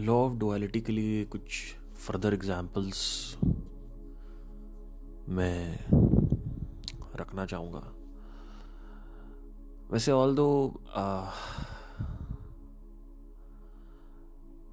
[0.00, 1.74] Law of duality के लिए कुछ
[2.06, 3.00] फर्दर एग्जाम्पल्स
[5.28, 5.78] मैं
[7.20, 7.82] रखना चाहूँगा।
[9.92, 10.46] वैसे ऑल दो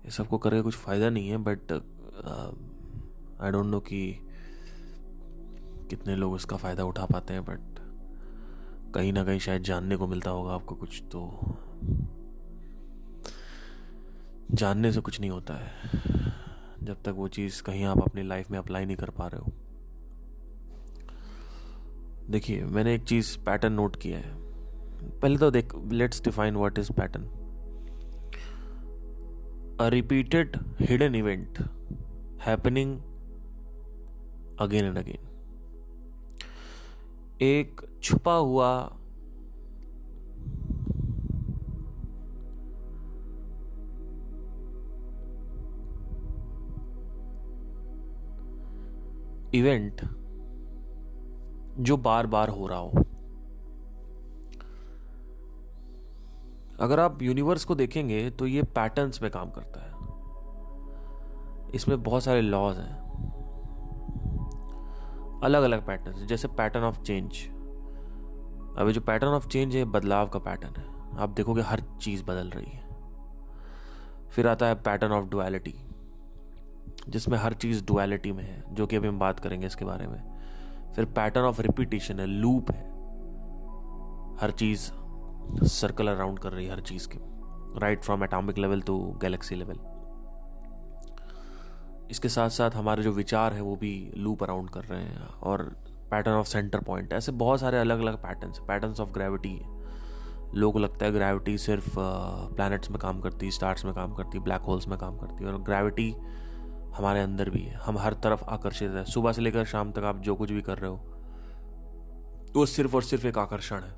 [0.06, 1.72] ये सबको करके कुछ फ़ायदा नहीं है बट
[3.42, 4.00] आई डोंट नो कि
[5.90, 7.80] कितने लोग इसका फ़ायदा उठा पाते हैं बट
[8.96, 11.22] कहीं ना कहीं शायद जानने को मिलता होगा आपको कुछ तो
[14.52, 15.72] जानने से कुछ नहीं होता है।
[16.84, 19.52] जब तक वो चीज़ कहीं आप अपनी लाइफ में अप्लाई नहीं कर पा रहे हो।
[22.30, 24.36] देखिए, मैंने एक चीज़ पैटर्न नोट किया है।
[25.20, 27.24] पहले तो देख let's define what is pattern
[29.82, 31.60] a repeated hidden event
[32.42, 32.98] happening
[34.60, 35.24] again and again
[37.42, 39.00] एक छुपा हुआ
[49.54, 50.02] इवेंट
[51.80, 52.90] जो बार बार हो रहा हो।
[56.80, 59.96] अगर आप यूनिवर्स को देखेंगे तो ये पैटर्न्स में काम करता है।
[61.76, 62.98] इसमें बहुत सारे लॉज हैं।
[65.44, 67.48] अलग अलग पैटर्न जैसे पैटर्न ऑफ़ चेंज
[68.78, 72.50] अभी जो पैटर्न ऑफ़ चेंज है बदलाव का पैटर्न है। आप देखोगे हर चीज़ बदल
[72.50, 72.88] रही है।
[74.30, 75.76] फिर आता है पैटर्न ऑफ़ डुअलिटी
[77.10, 80.22] जिसमें हर चीज़ डुअलिटी में है, जो कि अभी हम बात करेंगे इसके बारे में।
[80.96, 82.86] फिर पैटर्न ऑफ़ रिपीटेशन है लूप है।
[84.42, 84.90] हर चीज़
[85.66, 87.20] सर्कल अराउंड कर रही है हर चीज़ के।
[87.80, 89.80] Right from atomic level to galaxy level
[92.12, 95.64] इसके साथ साथ हमारे जो विचार है, वो भी लूप अराउंड कर रहे हैं, और
[96.12, 99.60] पैटर्न ऑफ़ सेंटर पॉइंट ऐसे बहुत सारे अलग अलग पैटर्न्स पैटर्न्स ऑफ़ ग्रेविटी
[100.56, 104.38] लोगों को लगता है ग्रेविटी सिर्फ़ प्लैनेट्स में काम करती है स्टार्स में काम करती
[104.38, 106.14] है ब्लैक होल्स में काम करती है, और ग्रेविटी
[106.96, 110.20] हमारे अंदर भी है। हम हर तरफ़ आकर्षित है। सुबह से लेकर शाम तक आप
[110.20, 110.96] जो कुछ भी कर रहे हो,
[112.56, 113.96] वो सिर्फ़ और सिर्फ़ एक आकर्षण है।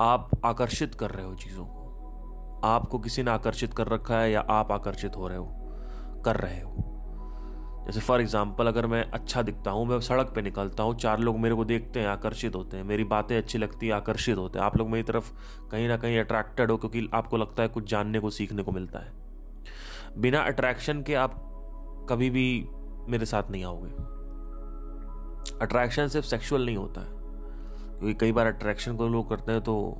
[0.00, 4.40] आप आकर्षित कर रहे हो चीज़ों को। आपको किसी ने आकर्षित कर रखा है या
[4.40, 5.46] आप आकर्षित हो रहे हो,
[6.24, 6.88] कर रहे हो।
[7.86, 11.38] जैसे फॉर एग्ज़ाम्पल अगर मैं अच्छा दिखता हूँ, मैं सड़क पे निकलता हूँ, चार लोग
[11.38, 14.66] मेरे को देखते हैं, आकर्षित होते हैं, मेरी बातें अच्छी लगती है, आकर्षित होते हैं।
[14.66, 15.30] आप लोग मेरी तरफ़
[15.70, 18.98] कहीं ना कहीं अट्रैक्टेड हो, क्योंकि आपको लगता है कुछ जानने को, सीखने को मिलता
[18.98, 19.21] है।
[20.18, 21.48] बिना अट्रैक्शन के आप
[22.08, 22.68] कभी भी
[23.08, 23.90] मेरे साथ नहीं आओगे।
[25.58, 27.08] अट्रैक्शन सिर्फ़ सेक्सुअल नहीं होता है।
[27.98, 29.94] क्योंकि कई बार अट्रैक्शन को लोग करते हैं तो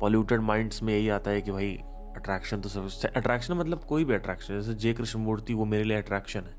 [0.00, 1.74] पॉल्यूटेड माइंड्स में यही आता है कि भाई
[2.16, 5.96] अट्रैक्शन तो सब अट्रैक्शन मतलब कोई भी अट्रैक्शन जैसे जय कृष्ण मूर्ति वो मेरे लिए
[5.96, 6.54] अट्रैक्शन है।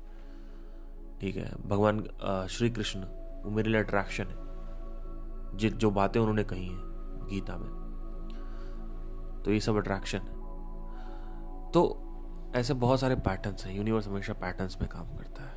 [1.20, 1.68] ठीक है?
[1.68, 2.04] भगवान
[2.50, 3.00] श्री कृष्ण,
[3.44, 4.48] वो मेरे लिए अट्रैक्शन है।
[5.56, 6.78] जित जो बातें उन्होंने कही हैं
[7.30, 7.70] गीता में।
[9.44, 10.38] तो ये सब अट्रैक्शन है।
[11.70, 12.04] तो
[12.56, 15.56] ऐसे बहुत सारे पैटर्न्स हैं। यूनिवर्स हमेशा पैटर्न्स में काम करता है।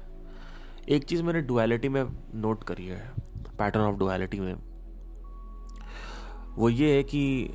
[0.89, 2.03] एक चीज़ मैंने डुअलिटी में
[2.35, 3.11] नोट करी है
[3.59, 4.53] पैटर्न ऑफ़ डुअलिटी में।
[6.55, 7.53] वो ये है कि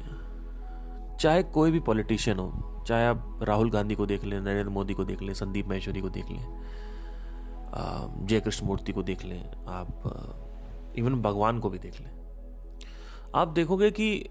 [1.20, 5.04] चाहे कोई भी पॉलिटिशियन हो, चाहे आप राहुल गांधी को देख लें, नरेंद्र मोदी को
[5.04, 6.44] देख लें, संदीप महेश्वरी को देख लें
[8.26, 12.10] जय कृष्ण मूर्ति को देख लें, आप इवन भगवान को भी देख लें।
[13.34, 14.28] आप देखोगे कि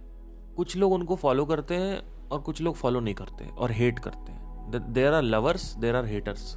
[0.58, 4.32] कुछ लोग उनको फॉलो करते हैं और कुछ लोग फॉलो नहीं करते और हेट करते
[4.32, 6.56] हैं। There are lovers there are haters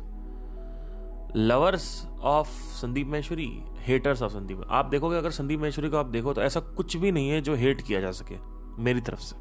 [1.37, 3.49] lovers of Sandeep Maheshwari
[3.79, 7.13] haters of Sandeep आप देखोगे, अगर संदीप महेश्वरी को आप देखो तो ऐसा कुछ भी
[7.13, 8.37] नहीं है जो हेट किया जा सके,
[8.83, 9.37] मेरी तरफ़ से।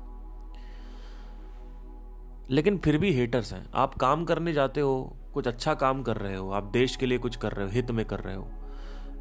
[2.50, 6.36] लेकिन फिर भी हेटर्स हैं। आप काम करने जाते हो, कुछ अच्छा काम कर रहे
[6.36, 8.48] हो, आप देश के लिए कुछ कर रहे हो, हित में कर रहे हो,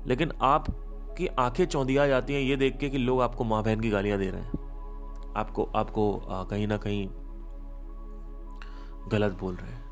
[0.07, 3.91] लेकिन आपकी आँखें चौंधिया जाती हैं ये देख के कि लोग आपको माँ बहन की
[3.91, 4.65] गालियाँ दे रहे हैं।
[5.37, 6.13] आपको आपको
[6.51, 7.09] कहीं ना कहीं
[9.09, 9.85] गलत बोल रहे हैं।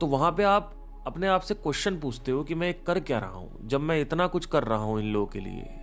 [0.00, 0.74] तो वहाँ पे आप
[1.06, 3.68] अपने आप से क्वेश्चन पूछते हो कि मैं कर क्या रहा हूँ?
[3.68, 5.74] जब मैं इतना कुछ कर रहा हूँ इन लोगों के लिए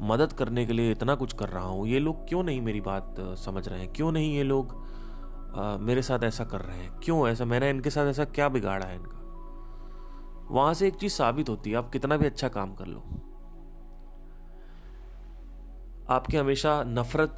[0.00, 3.14] मदद करने के लिए इतना कुछ कर रहा हूँ ये लोग क्यों नहीं मेरी बात
[3.20, 3.92] समझ रहे हैं?
[3.92, 4.74] क्यों नहीं ये लोग
[5.56, 6.90] आ, मेरे साथ ऐसा कर रहे हैं?
[7.00, 7.44] क्यों ऐसा?
[7.44, 9.20] मैंने इनके साथ ऐसा क्या बिगाड़ा है इनका?
[10.50, 13.04] वहाँ से एक चीज़ साबित होती है आप कितना भी अच्छा काम कर लो।
[16.10, 17.36] आपके हमेशा नफरत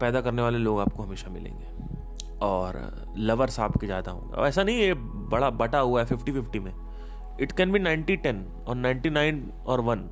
[0.00, 2.01] पैदा करने वाले लोग आपको हमेशा मिलेंगे।
[2.42, 2.80] और
[3.18, 4.94] लवर्स के ज़्यादा होंगे। ऐसा नहीं है
[5.30, 6.72] बड़ा बटा हुआ है फिफ्टी फिफ्टी में।
[7.40, 10.08] It can be ninety ten और नाइन्टी नाइन और वन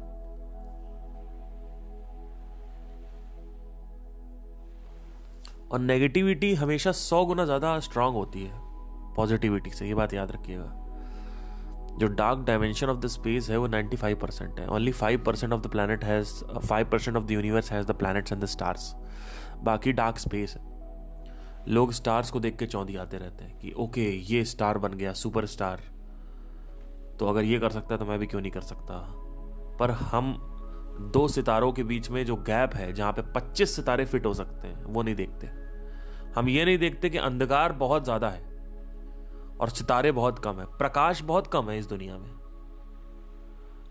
[5.73, 8.53] और नेगेटिविटी हमेशा सौ गुना ज़्यादा स्ट्रांग होती है
[9.17, 10.77] पॉजिटिविटी से। ये बात याद रखिएगा।
[11.99, 15.61] जो dark dimension of the space है, वो 95 परसेंट है। Only 5 percent of
[15.61, 16.33] the planet has
[16.69, 18.95] 5 percent of the universe has the planets and the stars
[19.63, 20.80] बाकी डार्क स्पेस है।
[21.71, 25.13] लोग स्टार्स को देख के चौंधी आते रहते हैं कि, ओके, ये स्टार बन गया
[25.13, 25.83] सुपर स्टार
[27.19, 28.95] तो अगर ये कर सकता है तो मैं भी क्यों नहीं कर सकता?
[29.81, 30.37] पर हम
[31.13, 34.69] दो सितारों के बीच में जो गैप है, जहाँ पे 25 सितारे फिट हो सकते
[34.69, 35.47] हैं, वो नहीं देखते।
[36.37, 38.43] हम ये नहीं देखते कि अंधकार बहुत ज़्यादा है
[39.61, 42.31] और सितारे बहुत कम है, प्रकाश बहुत कम है इस दुनिया में।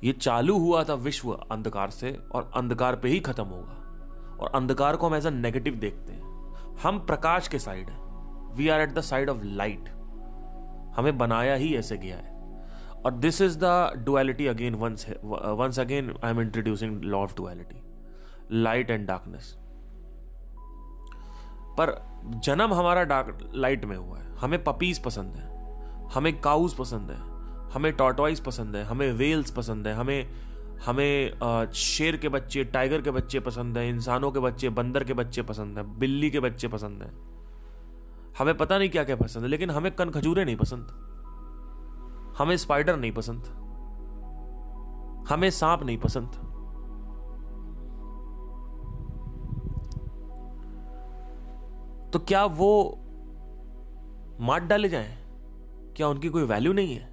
[0.04, 4.96] ये चालू हुआ था विश्व अंधकार से और अंधकार पे ही खत्म होगा और अंधकार
[4.96, 6.29] को हम एज अ नेगेटिव देखते हैं।
[6.84, 9.90] हम प्रकाश के साइड हैं। We are at the side of light
[10.98, 12.38] हमें बनाया ही ऐसे गया है।
[13.06, 17.82] और this is the duality again once once again I am introducing law of duality
[18.52, 19.56] light and darkness
[21.78, 21.92] पर
[22.44, 27.18] जन्म हमारा डार्क लाइट में हुआ है। हमें पपीज पसंद है। हमें काउज पसंद है।
[27.72, 30.30] हमें टॉटवाइज पसंद है। हमें वेल्स पसंद है। हमें
[30.86, 35.42] हमें शेर के बच्चे, टाइगर के बच्चे पसंद है, इंसानों के बच्चे, बंदर के बच्चे
[35.42, 37.12] पसंद है, बिल्ली के बच्चे पसंद है।
[38.38, 40.88] हमें पता नहीं क्या क्या पसंद है, लेकिन हमें कन खजूरे नहीं पसंद।
[42.38, 43.44] हमें स्पाइडर नहीं पसंद।
[45.30, 46.30] हमें सांप नहीं पसंद।
[52.14, 53.00] तो क्या वो
[54.40, 55.18] मार डाले जाएँ?
[55.98, 57.10] क्या उनकी कोई वैल्यू नहीं है?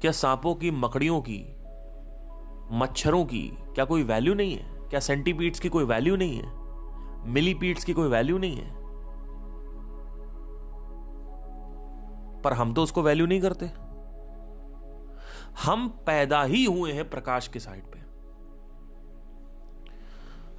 [0.00, 1.38] क्या सांपों की, मकड़ियों की
[2.72, 4.88] मच्छरों की क्या कोई वैल्यू नहीं है?
[4.88, 6.64] क्या सेंटीपीड्स की कोई वैल्यू नहीं है?
[7.26, 8.84] मिलीपीड्स की कोई वैल्यू नहीं है?
[12.42, 13.66] पर हम तो उसको वैल्यू नहीं करते।
[15.64, 17.98] हम पैदा ही हुए हैं प्रकाश के साइड पे।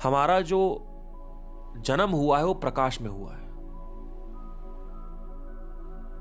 [0.03, 0.87] हमारा जो
[1.77, 3.45] जन्म हुआ है, वो प्रकाश में हुआ है।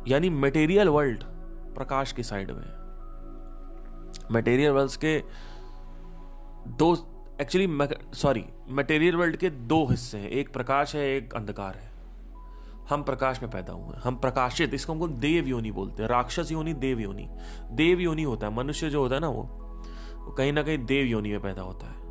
[0.08, 1.24] यानी मटेरियल वर्ल्ड
[1.74, 2.84] प्रकाश की साइड में
[4.32, 5.24] मटेरियल वर्ल्ड के
[6.68, 6.96] दो
[7.40, 7.68] एक्चुअली
[8.14, 11.92] सॉरी मटेरियल वर्ल्ड के दो हिस्से हैं। एक प्रकाश है एक अंधकार है।
[12.90, 16.52] हम प्रकाश में पैदा हुए हैं। हम प्रकाशित इसको हमको देव योनि बोलते हैं। राक्षस
[16.52, 17.28] योनि देव योनि।
[17.70, 19.42] देव योनि होता है मनुष्य जो होता है ना वो,
[20.38, 22.04] कहीं ना कहीं देव योनि में पैदा होता है।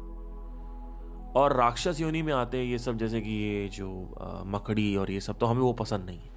[1.34, 5.12] और राक्षस योनि में आते हैं ये सब जैसे कि ये जो आ, मकड़ी और
[5.12, 6.32] ये सब तो हमें वो पसंद नहीं है।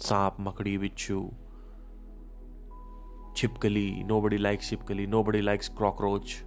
[0.00, 1.30] सांप मकड़ी बिच्छू
[3.36, 6.44] छिपकली नो बडी लाइक्स छिपकली नो बडी लाइक्स कॉकरोच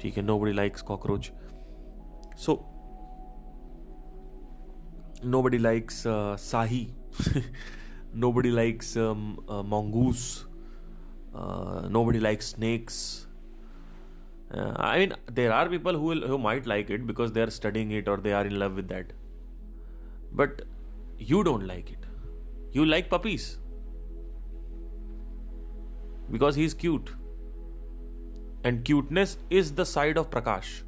[0.00, 1.32] ठीक है nobody likes cockroach
[2.44, 2.62] so
[5.24, 6.92] nobody likes uh, sahi
[8.24, 10.44] nobody likes um, uh, mongoose
[11.34, 13.26] uh, nobody likes snakes
[14.50, 17.50] uh, i mean there are people who will, who might like it because they are
[17.50, 19.12] studying it or they are in love with that
[20.32, 20.62] but
[21.18, 22.06] you don't like it
[22.72, 23.58] you like puppies
[26.30, 27.10] because he's cute
[28.65, 30.83] And cuteness is the side of प्रकाश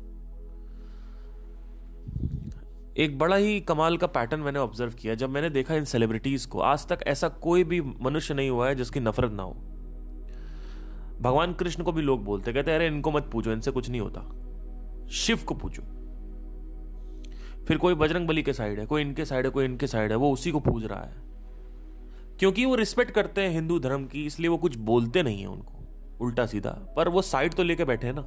[2.97, 6.59] एक बड़ा ही कमाल का pattern मैंने observe किया जब मैंने देखा इन celebrities को।
[6.59, 9.53] आज तक ऐसा कोई भी मनुष्य नहीं हुआ है जिसकी नफरत ना हो।
[11.21, 15.07] भगवान कृष्ण को भी लोग बोलते कहते अरे, इनको मत पूछो इनसे कुछ नहीं होता।
[15.11, 15.83] शिव को पूछो
[17.67, 20.17] फिर कोई बजरंग बली के साइड है, कोई इनके साइड है, कोई इनके साइड है,
[20.17, 21.13] वो उसी को पूज रहा है।
[22.39, 25.80] क्योंकि वो रिस्पेक्ट करते हैं हिंदू धर्म की, इसलिए वो कुछ बोलते नहीं है उनको।
[26.21, 28.21] उल्टा सीधा, पर वो साइड तो लेके बैठे हैं ना।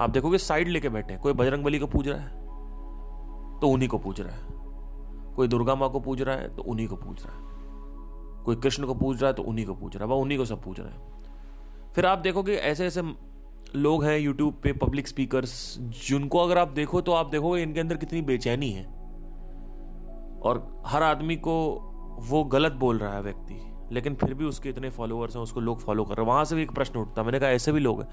[0.00, 2.40] आप देखोगे साइड लेके बैठे हैं, कोई बजरंग बली को पूज रहा है
[3.60, 4.60] तो उन्हीं को पूज रहा है।
[5.34, 7.50] कोई दुर्गा माँ को पूज रहा है तो उन्हीं को पूज रहा है।
[8.44, 10.44] कोई कृष्ण को पूज रहा है तो उन्हीं को पूज रहा है। वह उन्हीं को
[10.44, 13.02] सब पूज रहे हैं। फिर आप देखोगे ऐसे ऐसे
[13.76, 15.76] लोग हैं यूट्यूब पे पब्लिक स्पीकर्स
[16.08, 18.84] जिनको अगर आप देखो तो आप देखोगे इनके अंदर कितनी बेचैनी है।
[20.42, 21.54] और हर आदमी को
[22.20, 23.54] वो गलत बोल रहा है व्यक्ति।
[23.92, 26.56] लेकिन फिर भी उसके इतने फॉलोअर्स हैं, उसको लोग फॉलो कर रहे हैं। वहाँ से
[26.56, 28.08] भी एक प्रश्न उठता मैंने कहा, ऐसे भी लोग हैं?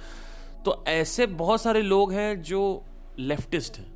[0.66, 2.84] तो ऐसे बहुत सारे लोग हैं जो
[3.20, 3.88] लेफ्टिस्ट हैं।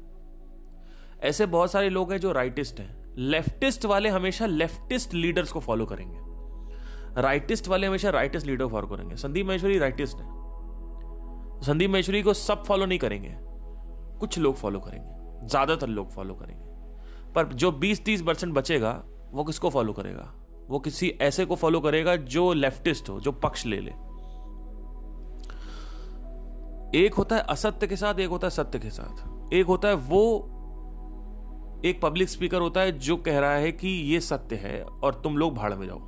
[1.22, 5.86] ऐसे बहुत सारे लोग हैं जो राइटिस्ट हैं। लेफ्टिस्ट वाले हमेशा लेफ्टिस्ट लीडर्स को फॉलो
[5.86, 10.26] करेंगे। राइटिस्ट वाले हमेशा राइटिस्ट लीडर फॉलो करेंगे। संदीप महेश्वरी राइटिस्ट है।
[11.62, 13.36] संदीप महेश्वरी को सब फॉलो नहीं करेंगे।
[14.20, 16.66] कुछ लोग फॉलो करेंगे। ज़्यादातर लोग फॉलो करेंगे।
[17.34, 20.34] पर जो 20-30 परसेंट बचेगा, वो किसको फॉलो करेगा?
[20.74, 23.92] वो किसी ऐसे को फॉलो करेगा जो लेफ्टिस्ट हो, जो पक्ष ले ले।
[26.98, 29.94] एक होता है असत्य के साथ, एक होता है सत्य के साथ। एक होता है
[29.94, 30.50] वो
[31.86, 35.38] एक पब्लिक स्पीकर होता है जो कह रहा है कि ये सत्य है और तुम
[35.38, 36.00] लोग भाड़ में जाओ।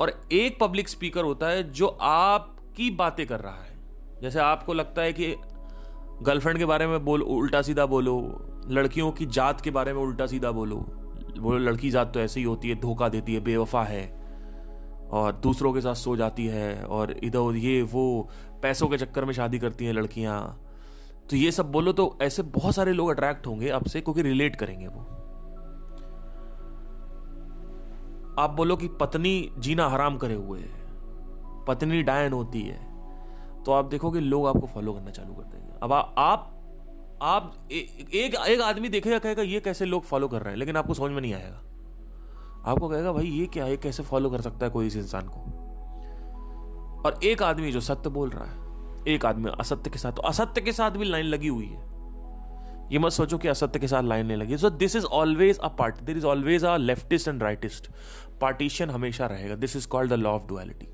[0.00, 3.78] और एक पब्लिक स्पीकर होता है जो आपकी बातें कर रहा है।
[4.22, 5.34] जैसे आपको लगता है कि
[6.22, 8.20] गर्लफ्रेंड के बारे में बोल, उल्टा सीधा बोलो,
[8.68, 10.97] लड़कियों की जात के बारे में उल्टा सीधा बोलो
[11.38, 14.06] बोलो लड़की जात तो ऐसे ही होती है धोखा देती है बेवफा है
[15.10, 18.28] और दूसरों के साथ सो जाती है और इधर उधर ये वो
[18.62, 20.64] पैसों के चक्कर में शादी करती हैं लड़कियाँ।
[21.30, 24.86] तो ये सब बोलो तो ऐसे बहुत सारे लोग अट्रैक्ट होंगे आपसे क्योंकि रिलेट करेंगे
[24.86, 25.00] वो।
[28.42, 30.86] आप बोलो कि पत्नी जीना हराम करे हुए है
[31.64, 32.86] पत्नी डायन होती है
[33.64, 36.54] तो आप देखोगे लोग आपको फॉलो करना चालू कर देंगे। अब आ, आप
[37.22, 37.76] आप ए,
[38.14, 40.58] एक एक आदमी देखेगा कहेगा ये कैसे लोग फॉलो कर रहे हैं?
[40.58, 41.62] लेकिन आपको समझ में नहीं आएगा।
[42.66, 43.76] आपको कहेगा भाई ये क्या है?
[43.76, 45.40] कैसे फॉलो कर सकता है कोई इस इंसान को?
[47.06, 48.66] और एक आदमी जो सत्य बोल रहा है
[49.08, 51.86] एक आदमी असत्य के साथ तो असत्य के साथ भी लाइन लगी हुई है।
[52.92, 55.68] ये मत सोचो कि असत्य के साथ लाइन नहीं लगी so this is always a
[55.68, 57.90] part there is always a leftist and rightist
[58.40, 60.88] partition हमेशा रहेगा। This is called the law of duality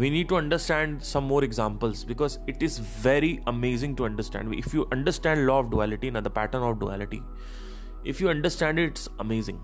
[0.00, 4.74] we need to understand some more examples because it is very amazing to understand if
[4.74, 7.20] you understand law of duality and the pattern of duality
[8.04, 9.60] if you understand it it's amazing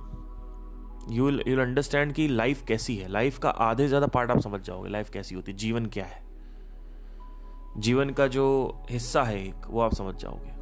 [1.10, 4.90] you you'll understand कि life कैसी है life का आधे ज़्यादा part आप समझ जाओगे
[4.90, 6.22] life कैसी होती है जीवन क्या है
[7.86, 8.46] जीवन का जो
[8.90, 10.52] हिस्सा है एक वो आप समझ जाओगे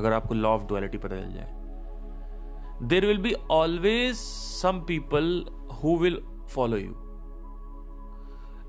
[0.00, 5.44] अगर आपको लॉ ऑफ़ डुअलिटी पता चल जाए there will be always some people
[5.82, 6.20] who will
[6.54, 6.94] follow you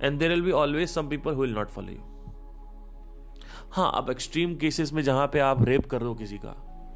[0.02, 2.02] and there will be always some people who will not follow you
[3.72, 6.50] हाँ अब एक्सट्रीम केसेस में जहाँ पे आप रेप कर दो किसी का,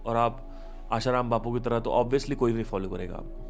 [0.05, 0.49] और आप
[0.91, 3.41] आशाराम बापू की तरह तो ऑब्वियसली कोई भी फॉलो करेगा आपको।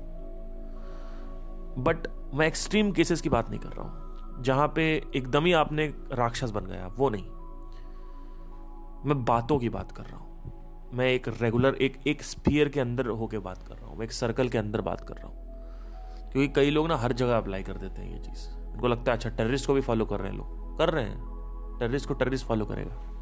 [1.84, 4.84] बट मैं एक्सट्रीम केसेस की बात नहीं कर रहा हूँ। जहाँ पे
[5.16, 7.24] एकदम ही आपने राक्षस बन गया, वो नहीं।
[9.06, 13.08] मैं बातों की बात कर रहा हूँ। मैं एक रेगुलर एक एक स्पीयर के अंदर
[13.08, 15.36] होके बात कर रहा हूँ। मैं एक सर्कल के अंदर बात कर रहा हूँ।
[16.32, 19.18] क्योंकि कई लोग ना हर जगह अप्लाई कर देते हैं ये चीज़। उनको लगता है
[19.18, 21.34] अच्छा टेररिस्ट को भी फॉलो कर रहे हैं लोग। कर रहे हैं।
[21.80, 23.14] टेररिस्ट को टेररिस्ट फॉलो करेगा।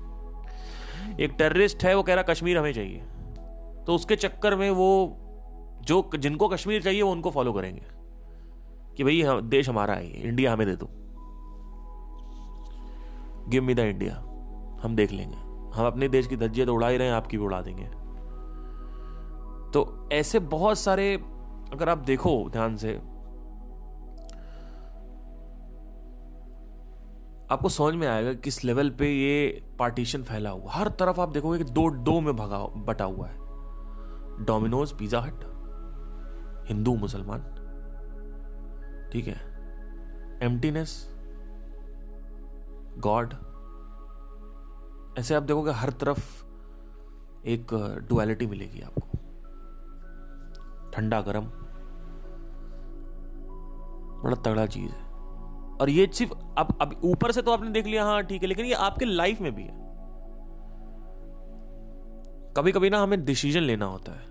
[1.19, 3.03] एक टेररिस्ट है, वो कह रहा, कश्मीर हमें चाहिए।
[3.87, 5.17] तो उसके चक्कर में वो
[5.81, 7.81] जो जिनको कश्मीर चाहिए, वो उनको फॉलो करेंगे।
[8.97, 10.89] कि भाई, हम, देश हमारा है इंडिया हमें दे दो।
[13.47, 14.15] गिव मी द इंडिया
[14.83, 15.37] हम देख लेंगे।
[15.77, 17.85] हम अपने देश की धज्जियाँ तो उड़ा ही रहे हैं, आपकी भी उड़ा देंगे।
[19.71, 21.15] तो ऐसे बहुत सारे,
[21.73, 23.01] अगर आप देखो ध्यान से
[27.51, 31.57] आपको समझ में आएगा किस लेवल पे ये पार्टीशन फैला हुआ हर तरफ़ आप देखोगे
[31.57, 35.43] कि दो दो में भगा, बटा हुआ है। डोमिनोज पिज्जा हट
[36.67, 37.41] हिंदू, मुसलमान।
[39.13, 39.39] ठीक है?
[40.43, 40.93] एम्प्टीनेस
[42.97, 43.33] गॉड
[45.19, 46.43] ऐसे आप देखोगे हर तरफ़
[47.45, 47.73] एक
[48.09, 49.17] डुअलिटी मिलेगी आपको।
[50.91, 51.45] ठंडा गर्म,
[54.23, 55.10] बड़ा तगड़ा चीज़ है।
[55.81, 58.65] और ये सिर्फ़ अब अब ऊपर से तो आपने देख लिया हाँ ठीक है लेकिन
[58.65, 59.79] ये आपके लाइफ में भी है।
[62.57, 64.29] कभी कभी ना हमें डिसीज़न लेना होता है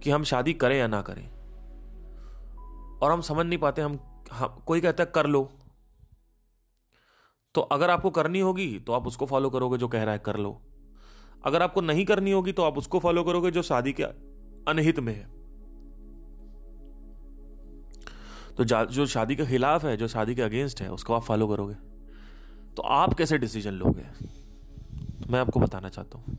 [0.00, 1.26] कि हम शादी करें या ना करें।
[3.02, 3.98] और हम समझ नहीं पाते हम,
[4.32, 5.42] हम कोई कहता है कर लो।
[7.54, 10.36] तो अगर आपको करनी होगी तो आप उसको फॉलो करोगे जो कह रहा है कर
[10.36, 10.60] लो।
[11.44, 14.02] अगर आपको नहीं करनी होगी तो आप उसको फॉलो करोगे जो शादी के
[14.70, 15.33] अनहित में है।
[18.56, 21.74] तो जो शादी के खिलाफ है, जो शादी के अगेंस्ट है, उसको आप फॉलो करोगे।
[22.74, 24.06] तो आप कैसे डिसीज़न लोगे?
[25.30, 26.38] मैं आपको बताना चाहता हूँ।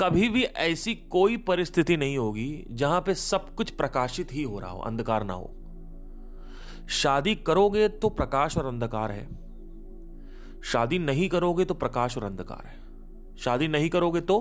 [0.00, 4.70] कभी भी ऐसी कोई परिस्थिति नहीं होगी जहाँ पे सब कुछ प्रकाशित ही हो रहा
[4.70, 5.54] हो, अंधकार ना हो।
[6.88, 9.28] शादी करोगे तो प्रकाश और अंधकार है।
[10.64, 12.80] शादी नहीं करोगे तो प्रकाश और अंधकार है।
[13.36, 14.38] शादी नहीं करोगे तो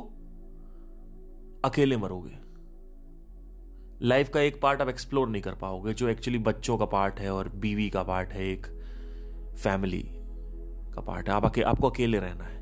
[1.66, 2.43] अकेले मरोगे।
[4.04, 7.34] लाइफ का एक पार्ट आप एक्सप्लोर नहीं कर पाओगे जो एक्चुअली बच्चों का पार्ट है
[7.34, 8.68] और बीवी का पार्ट है एक
[9.64, 10.02] फैमिली
[10.94, 12.62] का पार्ट है। आप अके, आपको अकेले रहना है।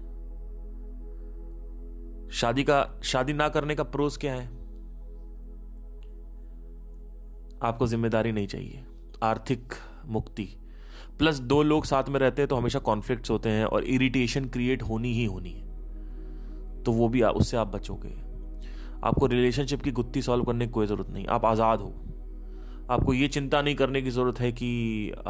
[2.29, 4.45] शादी का शादी ना करने का प्रोस क्या है?
[7.63, 8.85] आपको ज़िम्मेदारी नहीं चाहिए।
[9.23, 9.73] आर्थिक
[10.05, 10.47] मुक्ति।
[11.19, 14.83] प्लस दो लोग साथ में रहते हैं तो हमेशा कॉन्फ्लिक्ट्स होते हैं और इरिटेशन क्रिएट
[14.83, 18.30] होनी ही होनी है। तो वो भी उससे आप बचोगे।
[19.03, 21.93] आपको रिलेशनशिप की गुत्थी सॉल्व करने की कोई ज़रूरत नहीं। आप आज़ाद हो।
[22.89, 25.23] आपको ये चिंता नहीं करने की ज़रूरत है कि आ,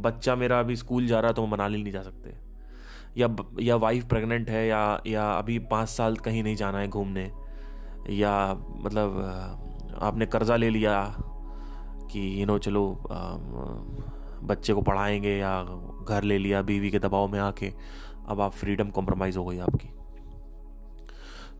[0.00, 2.34] बच्चा मेरा अभी स्कूल जा रहा है तो हम मनाली नहीं जा सकते।
[3.16, 3.28] या
[3.60, 7.30] या वाइफ प्रेग्नेंट है या या अभी पाँच साल कहीं नहीं जाना है घूमने।
[8.10, 11.02] या मतलब आपने कर्ज़ा ले लिया
[12.12, 13.18] कि यू नो चलो आ,
[14.46, 15.62] बच्चे को पढ़ाएँगे या
[16.08, 17.72] घर ले लिया बीवी के दबाव में आके
[18.28, 19.88] अब आप फ्रीडम कॉम्प्रोमाइज़ हो गई आपकी।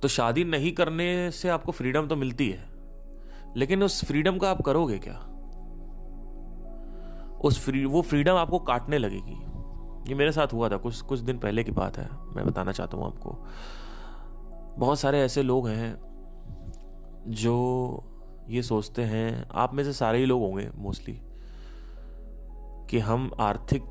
[0.03, 2.71] तो शादी नहीं करने से आपको फ्रीडम तो मिलती है।
[3.57, 5.27] लेकिन उस फ्रीडम का आप करोगे क्या?
[7.45, 9.37] उस फ्री, वो फ्रीडम आपको काटने लगेगी।
[10.11, 12.97] ये मेरे साथ हुआ था, कुछ कुछ दिन पहले की बात है। मैं बताना चाहता
[12.97, 13.47] हूँ आपको।
[14.79, 15.97] बहुत सारे ऐसे लोग हैं
[17.27, 18.05] जो
[18.49, 21.21] ये सोचते हैं, आप में से सारे ही लोग होंगे मोस्टली,
[22.91, 23.85] कि हम आर्थिक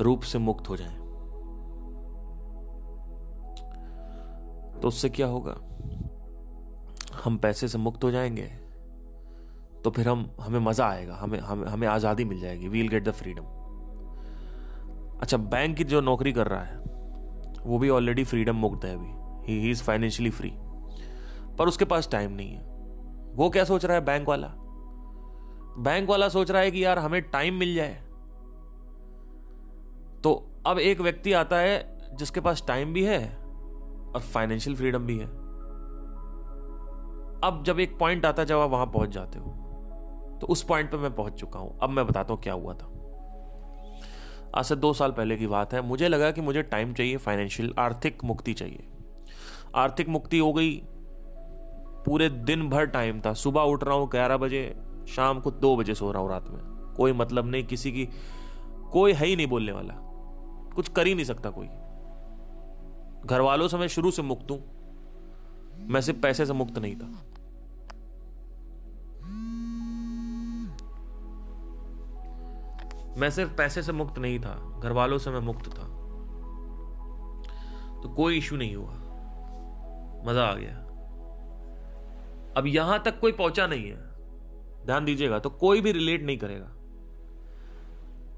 [0.00, 0.96] रूप से मुक्त हो जाएँ।
[4.80, 5.56] तो उससे क्या होगा?
[7.24, 8.46] हम पैसे से मुक्त हो जाएँगे
[9.84, 13.10] तो फिर हम, हमें मज़ा आएगा, हमें हमें हमें आज़ादी मिल जाएगी वील गेट द
[13.12, 13.44] फ्रीडम
[15.20, 16.76] अच्छा बैंक की जो नौकरी कर रहा है,
[17.62, 20.52] वो भी ऑलरेडी फ्रीडम मुक्त है अभी। ही इज़ फाइनेंशियली फ्री
[21.58, 22.62] पर उसके पास टाइम नहीं है।
[23.34, 24.48] वो क्या सोच रहा है बैंक वाला?
[25.78, 28.02] बैंक वाला सोच रहा है कि यार, हमें टाइम मिल जाए।
[30.66, 33.20] अब एक व्यक्ति आता है जिसके पास टाइम भी है
[34.14, 35.26] और फाइनेंशियल फ्रीडम भी है।
[37.44, 40.90] अब जब एक पॉइंट आता है, जब आप वहाँ पहुँच जाते हो तो उस पॉइंट
[40.90, 42.92] पे मैं पहुँच चुका हूँ। अब मैं बताता हूँ क्या हुआ था।
[44.54, 47.74] आज से दो साल पहले की बात है। मुझे लगा कि मुझे टाइम चाहिए फाइनेंशियल
[47.78, 48.88] आर्थिक मुक्ति चाहिए।
[49.74, 50.74] आर्थिक मुक्ति हो गई।
[52.06, 54.76] पूरे दिन भर टाइम था। सुबह उठ रहा हूँ ग्यारह बजे,
[55.08, 58.08] शाम को दो बजे सो रहा हूँ रात में। कोई मतलब नहीं, किसी की,
[58.92, 60.05] कोई है ही नहीं बोलने वाला।
[60.76, 61.66] कुछ कर ही नहीं सकता कोई।
[63.26, 64.60] घर वालों से मैं शुरू से मुक्त हूँ।
[65.88, 67.06] मैं सिर्फ़ पैसे से मुक्त नहीं था।
[73.20, 75.84] मैं सिर्फ़ पैसे से मुक्त नहीं था घर वालों से मैं मुक्त था।
[78.02, 78.92] तो कोई इशू नहीं हुआ।
[80.26, 80.76] मज़ा आ गया।
[82.56, 84.06] अब यहाँ तक कोई पहुँचा नहीं है।
[84.86, 86.75] ध्यान दीजिएगा तो कोई भी रिलेट नहीं करेगा।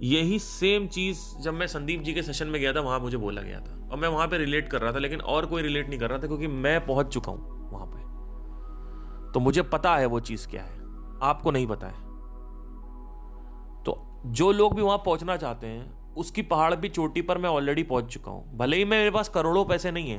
[0.02, 3.42] यही सेम चीज़ जब मैं संदीप जी के सेशन में गया था, वहाँ मुझे बोला
[3.42, 5.98] गया था। और मैं वहाँ पे रिलेट कर रहा था, लेकिन और कोई रिलेट नहीं
[6.00, 10.20] कर रहा था, क्योंकि मैं पहुँच चुका हूँ वहाँ पे। तो मुझे पता है वो
[10.20, 10.76] चीज़ क्या है।
[11.22, 12.06] आपको नहीं पता है।
[13.84, 17.82] तो जो लोग भी वहाँ पहुँचना चाहते हैं, उसकी पहाड़ भी चोटी पर मैं ऑलरेडी
[17.82, 20.18] पहुँच चुका हूँ। भले ही मेरे पास करोड़ों पैसे नहीं है।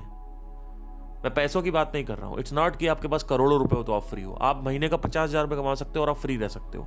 [1.24, 3.76] मैं पैसों की बात नहीं कर रहा हूँ। इट्स नॉट कि आपके पास करोड़ों रुपए
[3.76, 6.10] हो तो आप फ्री हो। आप महीने का पचास हज़ार रुपए कमा सकते हो और
[6.10, 6.86] आप फ्री रह सकते हो।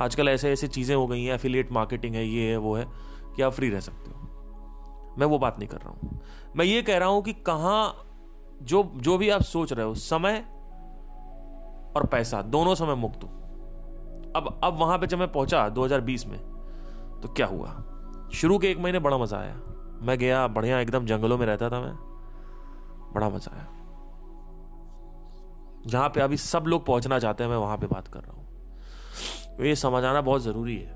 [0.00, 2.86] आजकल ऐसे ऐसी चीज़ें हो गई हैं एफिलिएट मार्केटिंग है, ये है, वो है,
[3.36, 4.20] कि आप फ्री रह सकते हो।
[5.18, 6.20] मैं वो बात नहीं कर रहा हूँ।
[6.56, 8.06] मैं ये कह रहा हूँ कि कहाँ
[8.62, 10.44] जो जो भी आप सोच रहे हो, समय
[11.96, 13.28] और पैसा, दोनों समय मुक्त हो।
[14.36, 16.38] अब अब वहाँ पे जब मैं पहुँचा 2020 में
[17.22, 17.84] तो क्या हुआ?
[18.32, 19.56] शुरू के एक महीने बड़ा मज़ा आया।
[20.02, 21.94] मैं गया, बढ़िया, एकदम जंगलों में रहता था मैं।
[23.14, 23.66] बड़ा मज़ा आया।
[25.86, 28.43] जहाँ पे अभी सब लोग पहुँचना चाहते हैं, मैं वहाँ पे बात कर रहा हूँ।
[29.60, 30.94] ये समझाना बहुत ज़रूरी है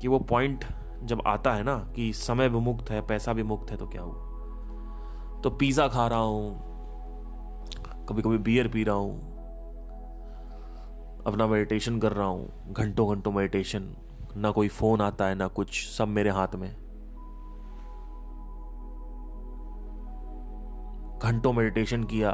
[0.00, 0.64] कि वो पॉइंट
[1.02, 4.02] जब आता है ना कि समय भी मुक्त है, पैसा भी मुक्त है तो क्या
[4.02, 5.40] हुआ?
[5.42, 6.70] तो पिज्जा खा रहा हूँ
[8.08, 9.18] कभी कभी बियर पी रहा हूँ,
[11.26, 13.94] अपना मेडिटेशन कर रहा हूँ घंटों घंटों मेडिटेशन
[14.36, 16.70] ना कोई फ़ोन आता है, ना कुछ, सब मेरे हाथ में।
[21.18, 22.30] घंटों मेडिटेशन किया,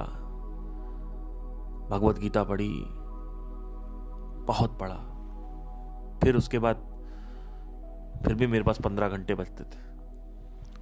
[1.90, 2.68] भगवत गीता पढ़ी
[4.48, 4.96] बहुत पढ़ा।
[6.22, 6.76] फिर उसके बाद
[8.24, 9.88] फिर भी मेरे पास पंद्रह घंटे बचते थे।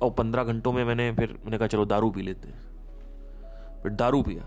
[0.03, 2.49] और पंद्रह घंटों में मैंने फिर मैंने कहा, चलो दारू पी लेते
[3.83, 4.43] फिर दारू पिया।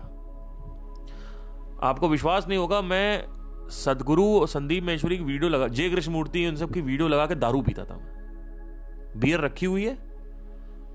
[1.82, 3.26] आपको विश्वास नहीं होगा, मैं
[3.68, 7.26] सदगुरु और संदीप महेश्वरी की वीडियो लगा, जय कृष्ण मूर्ति उन सब की वीडियो लगा
[7.26, 9.98] के दारू पीता था मैं। बियर रखी हुई है।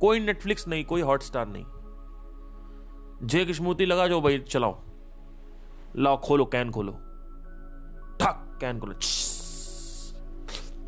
[0.02, 1.66] कोई नेटफ्लिक्स नहीं, कोई हॉटस्टार नहीं।
[3.28, 4.80] जय कृष्ण मूर्ति लगा जो भाई, चलाओ।
[5.96, 6.98] लाओ, खोलो, कैन खोलो।
[8.62, 8.94] कैन खोलो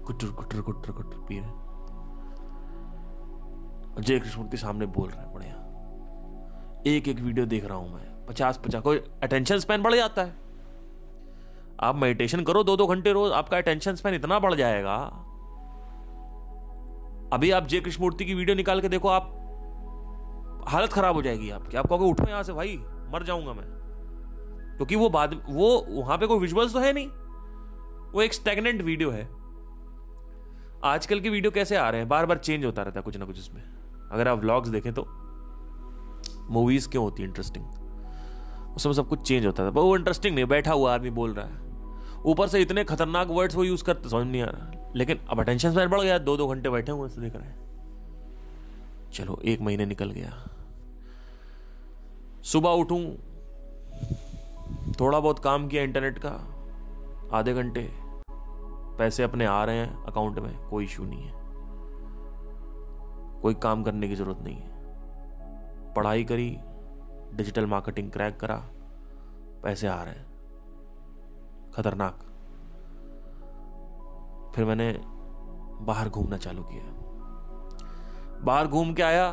[0.05, 1.67] गुटर गुटर गुटर गुटर पी रहे
[4.01, 5.53] जय कृष्ण सामने बोल रहे हैं, बढ़िया।
[6.87, 10.35] एक एक वीडियो देख रहा हूँ मैं। पचास पचास, कोई अटेंशन स्पैन बढ़ जाता है।
[11.79, 14.95] आप मेडिटेशन करो दो दो घंटे रोज, आपका अटेंशन स्पैन इतना बढ़ जाएगा।
[17.33, 19.33] अभी आप जय कृष्णमूर्ति की वीडियो निकाल के देखो, आप
[20.67, 22.77] हालत खराब हो जाएगी आपकी। आप कहोगे, उठो यहाँ से भाई,
[23.13, 23.65] मर जाऊँगा मैं।
[24.77, 27.07] क्योंकि वो बाद, वो वहाँ पे कोई विजुअल्स तो है नहीं।
[28.17, 29.27] वो एक स्टेगनेंट वीडियो है।
[30.83, 32.09] आजकल की वीडियो कैसे आ रहे हैं?
[32.09, 33.63] बार बार चेंज होता रहता है कुछ ना कुछ इसमें।
[34.11, 35.05] अगर आप व्लॉग्स देखें तो
[36.49, 37.65] मूवीज़ क्यों होती है इंटरेस्टिंग
[38.75, 41.45] उसमें सब कुछ चेंज होता था। पर वो इंटरेस्टिंग नहीं, बैठा हुआ आदमी बोल रहा
[41.45, 41.61] है।
[42.23, 45.71] ऊपर से इतने खतरनाक वर्ड्स वो यूज़ करते, समझ नहीं आ रहा। लेकिन अब अटेंशन
[45.71, 47.57] स्पैन बढ़ गया दो दो घंटे बैठे हुए देख रहे हैं।
[49.13, 50.47] चलो, एक महीने निकल गया।
[52.43, 53.05] सुबह उठूं,
[54.93, 56.35] थोड़ा बहुत काम किया इंटरनेट का,
[57.37, 58.06] आधे घंटे।
[58.97, 61.33] पैसे अपने आ रहे हैं अकाउंट में, कोई इशू नहीं है।
[63.41, 66.59] कोई काम करने की ज़रूरत नहीं है। पढ़ाई करी
[67.33, 68.63] डिजिटल मार्केटिंग क्रैक करा,
[69.63, 70.25] पैसे आ रहे हैं।
[71.71, 72.19] खतरनाक।
[74.55, 75.01] फिर मैंने
[75.85, 76.83] बाहर घूमना चालू किया।
[78.43, 79.31] बाहर घूम के आया,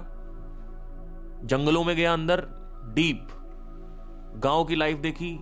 [1.45, 2.41] जंगलों में गया अंदर
[2.95, 3.29] डीप
[4.37, 5.39] गाँव की लाइफ देखी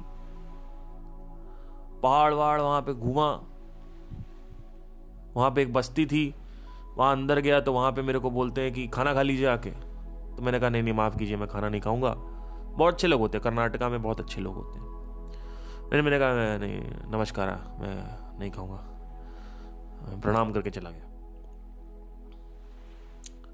[2.02, 3.44] पहाड़ वहाड़ वहाँ पे घूमा
[5.36, 6.34] वहाँ पे एक बस्ती थी,
[6.96, 9.70] वहाँ अंदर गया तो वहाँ पे मेरे को बोलते हैं कि खाना खा लीजिए आके।
[10.36, 12.14] तो मैंने कहा, नहीं नहीं, माफ़ कीजिए, मैं खाना नहीं खाऊँगा।
[12.76, 14.86] बहुत अच्छे लोग होते हैं, कर्नाटका में बहुत अच्छे लोग होते हैं।
[15.82, 16.80] मैंने मैंने कहा, नहीं,
[17.12, 17.48] नमस्कार,
[17.80, 21.08] मैं नहीं खाऊँगा। प्रणाम करके चला गया।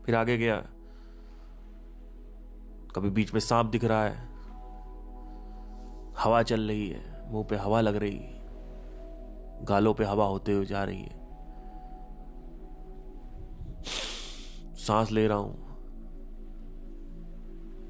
[0.06, 0.56] फिर आगे गया।
[2.94, 4.28] कभी बीच में सांप दिख रहा है,
[6.18, 8.40] हवा चल रही है, मुँह पे हवा लग रही है,
[9.64, 11.17] गालों पे हवा होते हुए जा रही है।
[14.88, 15.66] सांस ले रहा हूँ।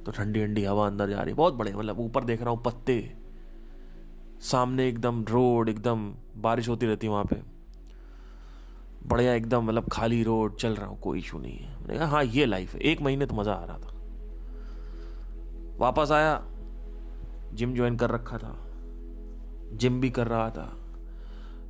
[0.05, 3.17] तो ठंडी ठंडी हवा अंदर जा रही बहुत बड़े मतलब ऊपर देख रहा हूँ पत्ते।
[4.41, 7.37] सामने एकदम रोड, एकदम बारिश होती रहती है वहाँ पे।
[9.07, 12.25] बढ़िया एकदम मतलब खाली रोड चल रहा हूँ, कोई इशू नहीं है। मैंने कहा हाँ
[12.25, 13.95] ये लाइफ है। एक महीने तो मज़ा आ रहा था।
[15.79, 16.43] वापस आया
[17.55, 18.57] जिम ज्वाइन कर रखा था।
[19.73, 20.77] जिम भी कर रहा था।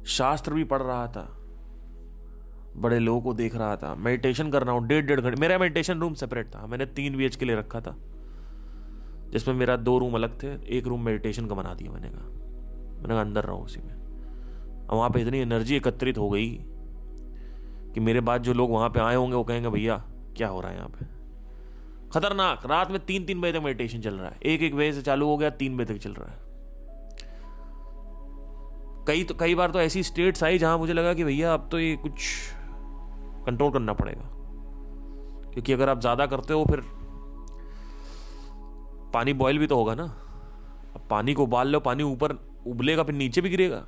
[0.07, 1.38] शास्त्र भी पढ़ रहा था।
[2.79, 6.01] बड़े लोगों को देख रहा था। मेडिटेशन कर रहा हूँ, डेढ़ डेढ़ घंटे। मेरा मेडिटेशन
[6.01, 7.97] रूम सेपरेट था। मैंने तीन बी के लिए रखा था,
[9.31, 12.29] जिसमें मेरा दो रूम अलग थे। एक रूम मेडिटेशन का बना दिया मैंने कहा।
[12.93, 13.95] मैंने कहा, अंदर रहो उसी में।
[14.87, 16.51] और वहाँ पे इतनी एनर्जी एकत्रित हो गई
[17.95, 20.05] कि मेरे बाद जो लोग वहाँ पे आए होंगे, वो कहेंगे, भैया,
[20.37, 21.05] क्या हो रहा है यहाँ पे?
[22.11, 25.03] खतरनाक। रात में तीन तीन बजे तक मेडिटेशन चल रहा है। एक एक बजे से
[25.03, 26.39] चालू हो गया, तीन बजे तक चल रहा है।
[29.07, 31.79] कई तो कई बार तो ऐसी स्टेट्स आई जहाँ मुझे लगा कि, भैया, अब तो
[31.79, 32.21] ये कुछ
[33.49, 34.31] कंट्रोल करना पड़ेगा।
[35.53, 36.83] क्योंकि अगर आप ज़्यादा करते हो, फिर
[39.15, 40.05] पानी बॉयल भी तो होगा ना।
[40.95, 42.33] अब पानी को उबाल लो, पानी ऊपर
[42.67, 43.87] उबलेगा, फिर नीचे भी गिरेगा।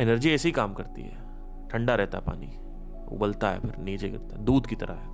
[0.00, 2.46] एनर्जी ऐसे ही काम करती है। ठंडा रहता है पानी,
[3.16, 5.12] उबलता है, फिर नीचे गिरता है, दूध की तरह है।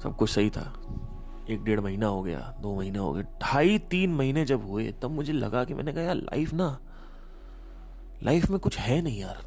[0.00, 0.62] सब कुछ सही था।
[1.50, 5.10] एक डेढ़ महीना हो गया, दो महीना हो गया ढाई तीन महीने जब हुए, तब
[5.10, 6.78] मुझे लगा कि मैंने कहा, यार लाइफ ना
[8.22, 9.42] लाइफ में कुछ है नहीं यार।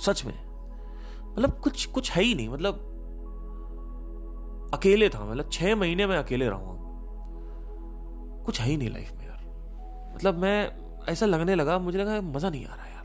[0.00, 0.34] सच में।
[1.32, 2.74] मतलब कुछ कुछ है ही नहीं मतलब
[4.74, 6.74] अकेले था मतलब छह महीने में अकेले रहा हूँ।
[8.44, 10.70] कुछ है ही नहीं लाइफ में यार। मतलब मैं
[11.08, 13.04] ऐसा लगने लगा, मुझे लगा मज़ा नहीं आ रहा यार।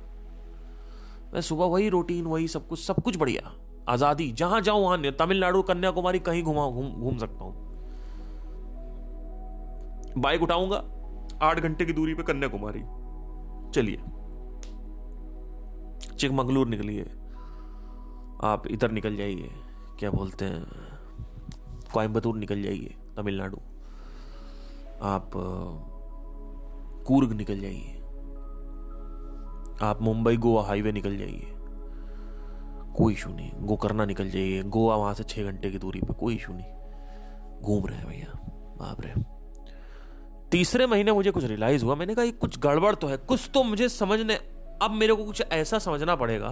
[1.33, 3.51] मैं सुबह वही रूटीन वही सब कुछ सब कुछ बढ़िया।
[3.89, 7.53] आज़ादी, जहाँ जाऊँ वहाँ तमिलनाडु, कन्याकुमारी कहीं घुमा, घूम सकता हूँ।
[10.17, 10.83] बाइक उठाऊँगा,
[11.41, 12.81] आठ घंटे की दूरी पे कन्याकुमारी।
[13.71, 13.97] चलिए।
[16.01, 17.01] चिकमंगलूर निकलिए।
[18.43, 19.49] आप इधर निकल जाइए।
[19.99, 20.65] क्या बोलते हैं?
[21.93, 23.57] कोयम्बतूर निकल जाइए, तमिलनाडु।
[25.01, 25.31] आप,
[27.07, 27.97] कूर्ग निकल जाइए।
[29.83, 31.47] आप मुंबई गोवा हाईवे निकल जाइए।
[32.95, 36.35] कोई इशू नहीं। गोकर्णा निकल जाइए। गोवा वहाँ से छह घंटे की दूरी पे। कोई
[36.35, 38.39] इशू नहीं। घूम रहे हैं भैया।
[38.79, 39.13] बाप रे
[40.51, 43.63] तीसरे महीने मुझे कुछ रियलाइज़ हुआ। मैंने कहा, ये कुछ गड़बड़ तो है। कुछ तो
[43.63, 44.39] मुझे समझने
[44.81, 46.49] अब मेरे को कुछ ऐसा समझना पड़ेगा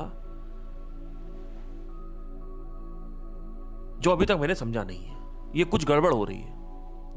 [4.00, 5.18] जो अभी तक मैंने समझा नहीं है।
[5.56, 6.58] ये कुछ गड़बड़ हो रही है।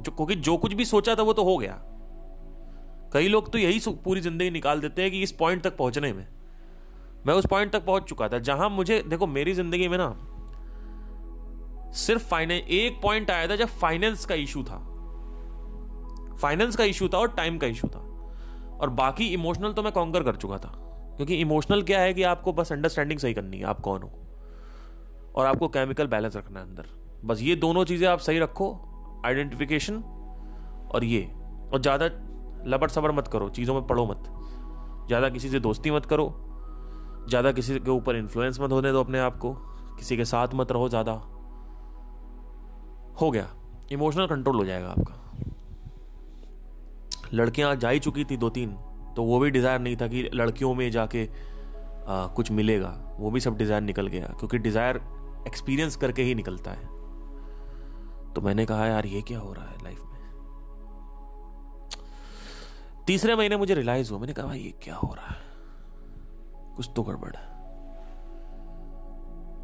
[0.03, 1.81] जो, क्योंकि जो कुछ भी सोचा था वो तो हो गया।
[3.12, 6.27] कई लोग तो यही पूरी ज़िंदगी निकाल देते हैं कि इस पॉइंट तक पहुँचने में।
[7.27, 10.09] मैं उस पॉइंट तक पहुँच चुका था, जहाँ मुझे, देखो, मेरी ज़िंदगी में ना,
[11.92, 14.79] सिर्फ़ फाइनेंस एक पॉइंट आया था जब फाइनेंस का इशू था।
[16.42, 17.98] फाइनेंस का इशू था और टाइम का इशू था।
[18.81, 20.91] और बाकी इमोशनल तो मैं कॉन्कर कर चुका था।
[21.22, 24.11] क्योंकि इमोशनल क्या है कि आपको बस अंडरस्टैंडिंग सही करनी है, आप कौन हो?
[25.35, 26.87] और आपको केमिकल बैलेंस रखना है अंदर।
[27.24, 28.66] बस ये दोनों चीज़ें आप सही रखो
[29.26, 30.02] आइडेंटिफिकेशन
[30.94, 31.22] और ये।
[31.72, 32.06] और ज़्यादा
[32.66, 34.24] लबड़ सबर मत करो, चीज़ों में पढ़ो मत।
[35.06, 36.26] ज़्यादा किसी से दोस्ती मत करो,
[37.28, 39.52] ज़्यादा किसी के ऊपर इन्फ्लुएंस मत होने दो अपने आप को,
[39.98, 41.12] किसी के साथ मत रहो ज़्यादा।
[43.20, 43.46] हो गया।
[43.92, 45.14] इमोशनल कंट्रोल हो जाएगा आपका।
[47.35, 48.76] लड़कियाँ जा ही चुकी थी दो तीन
[49.16, 51.29] तो वो भी डिज़ायर नहीं था कि लड़कियों में जाके
[52.03, 55.01] आ, कुछ मिलेगा। वो भी सब डिज़ायर निकल गया क्योंकि डिज़ायर
[55.46, 56.87] एक्सपीरियंस करके ही निकलता है।
[58.35, 60.07] तो मैंने कहा यार ये क्या हो रहा है लाइफ में?
[63.07, 65.40] तीसरे महीने मुझे रियलाइज़ हुआ मैंने कहा भाई ये क्या हो रहा है?
[66.77, 67.51] कुछ तो गड़बड़ है।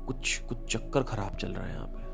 [0.07, 2.07] कुछ कुछ चक्कर खराब चल रहा है यहाँ पे।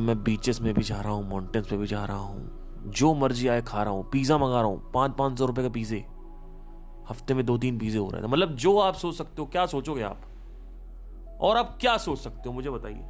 [0.00, 3.48] मैं बीचेस में भी जा रहा हूँ माउंटेन्स पे भी जा रहा हूँ। जो मर्ज़ी
[3.48, 6.04] आए खा रहा हूँ, पिज्जा मंगा रहा हूँ पाँच पाँच सौ रुपए का पिज्जे।
[7.08, 9.66] हफ़्ते में दो तीन पिज्जे हो रहे थे। मतलब जो आप सोच सकते हो, क्या
[9.66, 10.20] सोचोगे आप?
[11.40, 13.02] और आप क्या सोच सकते हो, मुझे बताइए।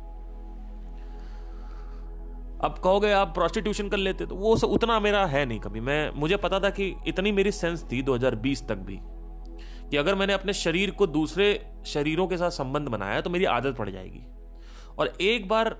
[2.60, 6.36] अब कहोगे, आप प्रोस्टिट्यूशन कर लेते तो वो उतना मेरा है नहीं कभी। मैं, मुझे
[6.36, 8.98] पता था कि इतनी मेरी सेंस थी 2020 तक भी,
[9.90, 11.48] कि अगर मैंने अपने शरीर को दूसरे
[11.86, 14.22] शरीरों के साथ संबंध बनाया तो मेरी आदत पड़ जाएगी।
[14.98, 15.76] और एक बार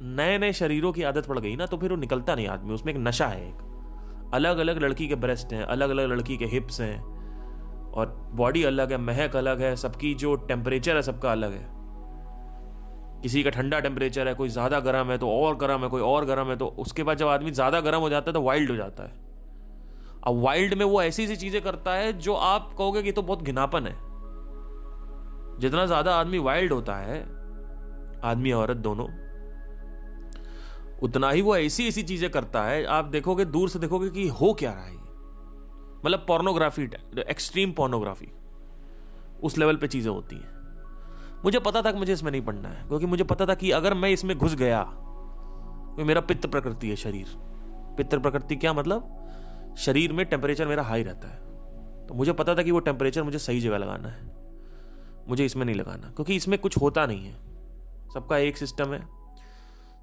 [0.00, 2.92] नए नए शरीरों की आदत पड़ गई ना तो फिर वो निकलता नहीं आदमी, उसमें
[2.92, 6.80] एक नशा है एक। अलग अलग लड़की के ब्रेस्ट हैं अलग अलग लड़की के हिप्स
[6.80, 7.00] हैं,
[7.92, 11.70] और बॉडी अलग है, महक अलग है, सबकी जो टेम्परेचर है, सबका अलग है।
[13.22, 16.24] किसी का ठंडा टेम्परेचर है, कोई ज़्यादा गर्म है तो और गर्म है, कोई और
[16.24, 18.76] गर्म है तो उसके बाद जब आदमी ज़्यादा गर्म हो जाता है तो वाइल्ड हो
[18.76, 19.20] जाता है।
[20.26, 23.42] अब वाइल्ड में वो ऐसी ऐसी चीज़ें करता है, जो आप कहोगे कि तो बहुत
[23.42, 23.94] घिनापन है।
[25.60, 27.20] जितना ज़्यादा आदमी वाइल्ड होता है,
[28.24, 29.06] आदमी औरत दोनों
[31.02, 34.52] उतना ही वो ऐसी ऐसी चीज़ें करता है, आप देखोगे, दूर से देखोगे कि हो
[34.54, 35.00] क्या रहा है
[36.04, 36.82] मतलब पोर्नोग्राफी
[37.28, 38.28] एक्सट्रीम पोर्नोग्राफी
[39.42, 42.86] उस लेवल पे चीज़ें होती हैं। मुझे पता था कि मुझे इसमें नहीं पढ़ना है,
[42.88, 44.82] क्योंकि मुझे पता था कि अगर मैं इसमें घुस गया
[45.92, 47.26] तो मेरा पित्त प्रकृति है, शरीर।
[47.96, 49.74] पित्त प्रकृति क्या मतलब?
[49.78, 53.38] शरीर में टेम्परेचर मेरा हाई रहता है। तो मुझे पता था कि वो टेम्परेचर मुझे
[53.38, 54.30] सही जगह लगाना है।
[55.28, 57.34] मुझे इसमें नहीं लगाना, क्योंकि इसमें कुछ होता नहीं है।
[58.14, 59.00] सबका एक सिस्टम है।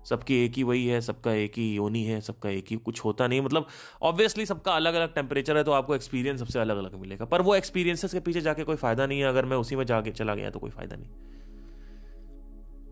[0.05, 3.27] सबकी एक ही वही है, सबका एक ही योनी है, सबका एक ही कुछ होता
[3.27, 3.67] नहीं मतलब
[4.01, 7.55] ऑब्वियसली सबका अलग अलग टेम्परेचर है तो आपको एक्सपीरियंस सबसे अलग अलग मिलेगा। पर वो
[7.55, 10.49] एक्सपीरियंसेस के पीछे जाके कोई फ़ायदा नहीं है, अगर मैं उसी में जाके चला गया
[10.49, 11.09] तो कोई फ़ायदा नहीं।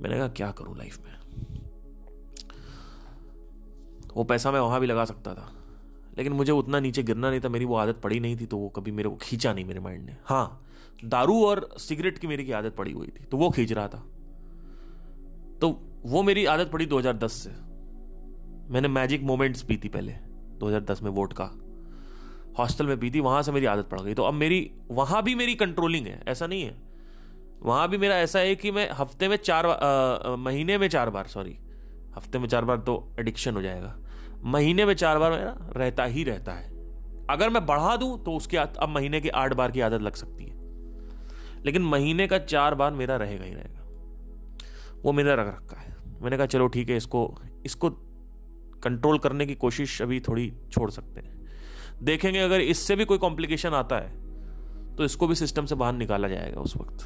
[0.02, 1.16] मैंने कहा, क्या करूँ लाइफ में?
[4.16, 5.52] वो पैसा मैं वहाँ भी लगा सकता था,
[6.18, 8.70] लेकिन मुझे उतना नीचे गिरना नहीं था, मेरी वो आदत पड़ी नहीं थी तो वो
[8.70, 10.64] कभी मेरे को खींचा नहीं मेरे माइंड ने। हाँ
[11.06, 14.04] दारू और सिगरेट की मेरी की आदत पड़ी हुई थी तो वो खींच रहा था।
[15.62, 15.70] तो
[16.06, 17.50] वो मेरी आदत पड़ी 2010 से।
[18.74, 20.14] मैंने मैजिक मोमेंट्स पी थी पहले
[20.60, 21.50] 2010 में वोट का।
[22.60, 25.36] हॉस्टल में पी थी वहाँ से मेरी आदत पड़ गई। तो अब मेरी वहाँ भी
[25.36, 26.76] मेरी कंट्रोलिंग है ऐसा नहीं है।
[27.62, 31.28] वहाँ भी मेरा ऐसा है कि मैं हफ़्ते में चार आ, महीने में चार बार
[31.28, 31.58] सॉरी
[32.16, 33.96] हफ़्ते में चार बार तो एडिक्शन हो जाएगा।
[34.44, 36.70] महीने में चार बार मेरा रहता ही रहता है।
[37.30, 40.44] अगर मैं बढ़ा दूँ तो उसके अब महीने की आठ बार की आदत लग सकती
[40.44, 40.56] है।
[41.66, 43.77] लेकिन महीने का चार बार मेरा रहेगा ही रहेगा।
[45.04, 47.90] वो मैंने रख रखा है। मैंने कहा, चलो ठीक है, इसको इसको
[48.84, 51.36] कंट्रोल करने की कोशिश अभी थोड़ी छोड़ सकते हैं।
[52.04, 54.26] देखेंगे, अगर इससे भी कोई कॉम्प्लिकेशन आता है
[54.96, 57.06] तो इसको भी सिस्टम से बाहर निकाला जाएगा उस वक्त।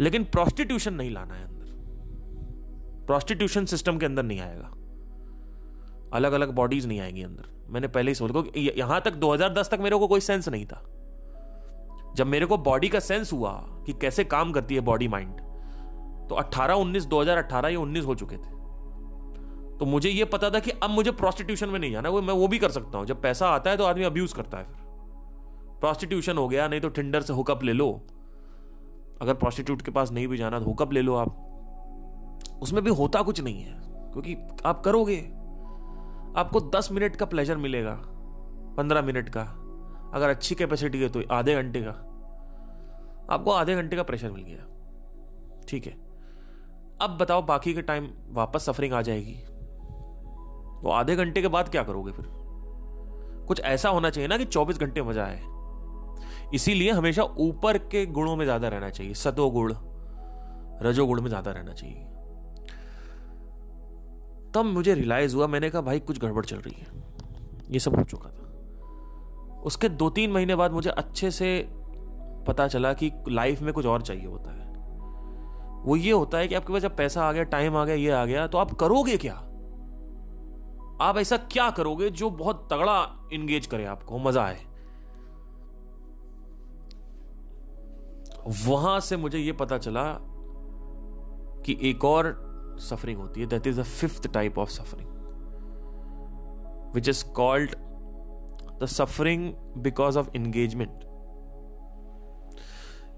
[0.00, 4.70] लेकिन प्रोस्टिट्यूशन नहीं लाना है अंदर। प्रोस्टिट्यूशन सिस्टम के अंदर नहीं आएगा।
[6.12, 9.78] अलग अलग बॉडीज नहीं आएँगी अंदर। मैंने पहले ही सोच क्योंकि यहाँ तक 2010 तक
[9.80, 10.82] मेरे को कोई सेंस नहीं था।
[12.16, 13.52] जब मेरे को बॉडी का सेंस हुआ
[13.86, 15.40] कि कैसे काम करती है बॉडी माइंड
[16.28, 18.54] तो 18 19 2018 या 19 हो चुके थे।
[19.78, 22.48] तो मुझे यह पता था कि अब मुझे प्रोस्टिट्यूशन में नहीं जाना वो मैं वो
[22.48, 24.84] भी कर सकता हूँ। जब पैसा आता है तो आदमी अब्यूज करता है फिर।
[25.80, 27.90] प्रोस्टिट्यूशन हो गया, नहीं तो टिंडर से हुकअप ले लो।
[29.22, 33.22] अगर प्रोस्टिट्यूट के पास नहीं भी जाना तो हुकअप ले लो आप। उसमें भी होता
[33.22, 33.72] कुछ नहीं है,
[34.12, 34.36] क्योंकि
[34.66, 35.18] आप करोगे।
[36.36, 37.94] आपको 10 मिनट का प्लेजर मिलेगा
[38.78, 39.42] 15 मिनट का।
[40.14, 41.90] अगर अच्छी कैपेसिटी है तो आधे घंटे का।
[43.34, 44.66] आपको आधे घंटे का प्रेशर मिल गया।
[45.68, 46.05] ठीक है।
[47.02, 49.34] अब बताओ बाकी के टाइम वापस सफरिंग आ जाएगी।
[50.82, 52.26] तो आधे घंटे के बाद क्या करोगे फिर?
[53.48, 55.42] कुछ ऐसा होना चाहिए ना कि 24 घंटे मज़ा आए।
[56.54, 59.74] इसीलिए हमेशा ऊपर के गुणों में ज़्यादा रहना चाहिए। सतो गुण
[60.82, 62.06] रजोगुण में ज़्यादा रहना चाहिए।
[64.54, 66.86] तब मुझे रियलाइज़ हुआ, मैंने कहा, भाई, कुछ गड़बड़ चल रही है।
[67.70, 68.42] ये सब हो चुका था।
[69.62, 71.68] उसके दो तीन महीने बाद मुझे अच्छे से
[72.46, 74.65] पता चला कि लाइफ में कुछ और चाहिए होता है।
[75.86, 78.10] वो ये होता है कि आपके पास जब पैसा आ गया टाइम आ गया, ये
[78.10, 79.34] आ गया तो आप करोगे क्या?
[81.00, 84.18] आप ऐसा क्या करोगे जो बहुत तगड़ा इंगेज करे आपको?
[84.18, 84.58] मज़ा आए।
[88.66, 90.18] वहाँ से मुझे यह पता चला
[91.66, 92.34] कि एक और
[92.80, 95.08] सफरिंग होती है that is the fifth type of suffering
[96.94, 97.74] which is called
[98.82, 101.04] the suffering because of engagement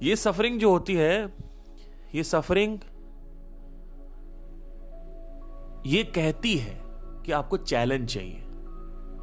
[0.03, 1.48] ये सफरिंग जो होती है
[2.15, 2.79] ये सफरिंग
[5.87, 6.81] ये कहती है
[7.27, 8.43] कि आपको चैलेंज चाहिए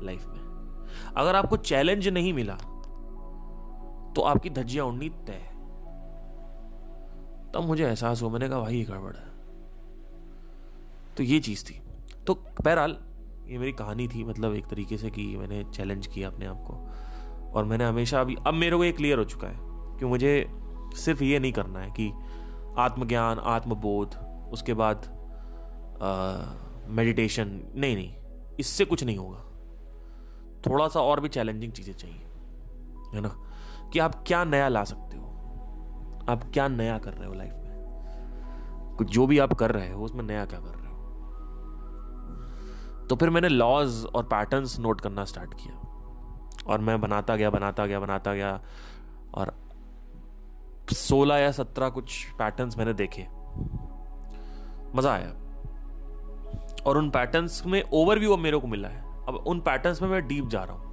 [0.04, 0.40] लाइफ में।
[1.18, 2.56] अगर आपको चैलेंज नहीं मिला
[4.16, 5.52] तो आपकी धज्जियाँ उड़नी तय
[7.54, 9.28] तब मुझे एहसास हुआ, मैंने कहा, भाई ये गड़बड़ है।
[11.18, 11.80] तो ये चीज़ थी।
[12.28, 12.34] तो
[12.66, 12.98] बहरहाल,
[13.48, 17.52] ये मेरी कहानी थी मतलब एक तरीके से कि मैंने चैलेंज किया अपने आप को।
[17.52, 19.58] और मैंने हमेशा अभी, अब मेरे को ये क्लियर हो चुका है
[20.00, 20.46] कि मुझे
[20.96, 22.12] सिर्फ़ ये नहीं करना है कि
[22.78, 24.16] आत्मज्ञान, आत्मबोध,
[24.52, 25.06] उसके बाद
[26.90, 28.14] मेडिटेशन नहीं नहीं,
[28.60, 29.42] इससे कुछ नहीं होगा।
[30.64, 32.26] थोड़ा सा और भी चैलेंजिंग चीज़ें चाहिए,
[33.14, 33.30] है ना?
[33.94, 35.24] कि आप क्या नया ला सकते हो?
[36.30, 38.96] आप क्या नया कर रहे हो लाइफ में?
[38.98, 40.96] कुछ जो भी आप कर रहे हो, उसमें नया क्या कर रहे हो?
[43.08, 45.76] तो फिर मैंने लॉज और पैटर्न्स नोट करना स्टार्ट किया।
[46.68, 48.60] और मैं बनाता गया बनाता गया बनाता गया,
[49.34, 49.54] और
[50.98, 53.28] सोलह या सत्रह कुछ पैटर्न्स मैंने देखे।
[54.96, 55.34] मज़ा आया।
[56.86, 60.28] और उन पैटर्न्स में ओवरव्यू अब मेरे को मिला है। अब उन पैटर्न्स में मैं
[60.28, 60.84] डीप जा रहा हूँ।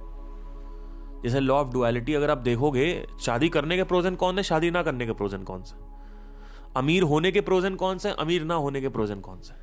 [1.23, 4.83] जैसे लॉ ऑफ़ डुअलिटी अगर आप देखोगे, शादी करने के प्रोजन कौन है, शादी ना
[4.83, 5.75] करने के प्रोजन कौन से
[6.77, 9.53] अमीर होने के प्रोजन कौन से अमीर ना होने के प्रोजन कौन से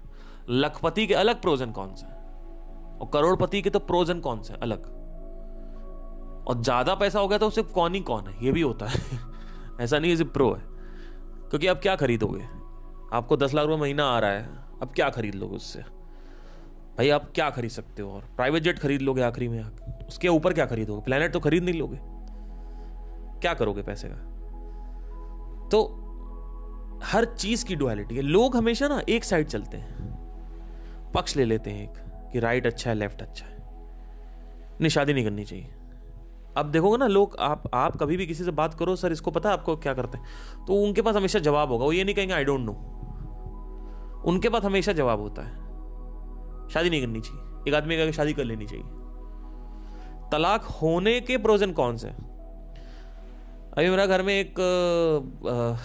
[0.50, 4.84] लखपति के अलग प्रोजन कौन से और करोड़पति के तो प्रोजन कौन से अलग।
[6.48, 8.44] और ज़्यादा पैसा हो गया तो सिर्फ़ कौन ही कौन है?
[8.44, 8.98] ये भी होता है।
[9.80, 10.62] ऐसा नहीं है सिर्फ़ प्रो है।
[11.50, 12.44] क्योंकि आप क्या खरीदोगे?
[13.16, 14.46] आपको दस लाख रुपये महीना आ रहा है
[14.82, 15.78] अब क्या खरीद लोगे उससे?
[16.98, 18.10] भाई, आप क्या खरीद सकते हो?
[18.10, 19.64] और प्राइवेट जेट खरीद लोगे आखिरी में
[20.08, 21.02] उसके ऊपर क्या खरीदोगे?
[21.02, 21.98] प्लेनेट तो खरीद नहीं लोगे।
[23.40, 24.16] क्या करोगे पैसे का?
[25.68, 25.96] तो
[27.04, 30.10] हर चीज़ की डुअलिटी है। लोग हमेशा ना एक साइड चलते हैं।
[31.14, 31.98] पक्ष ले लेते हैं एक,
[32.32, 33.56] कि राइट अच्छा है लेफ़्ट अच्छा है।
[34.80, 35.74] नहीं शादी नहीं करनी चाहिए।
[36.56, 39.48] अब देखोगे ना लोग आप आप कभी भी किसी से बात करो सर इसको पता
[39.48, 40.26] है आपको क्या करते हैं?
[40.66, 42.72] तो उनके पास हमेशा जवाब होगा। वो ये नहीं कहेंगे आई डोंट नो
[44.26, 48.44] उनके पास हमेशा जवाब होता है। शादी नहीं करनी चाहिए। एक आदमी का शादी कर
[48.44, 48.84] लेनी चाहिए।
[50.32, 52.08] तलाक होने के प्रोजन कौन से
[53.70, 55.76] अभी मेरा घर में एक आ,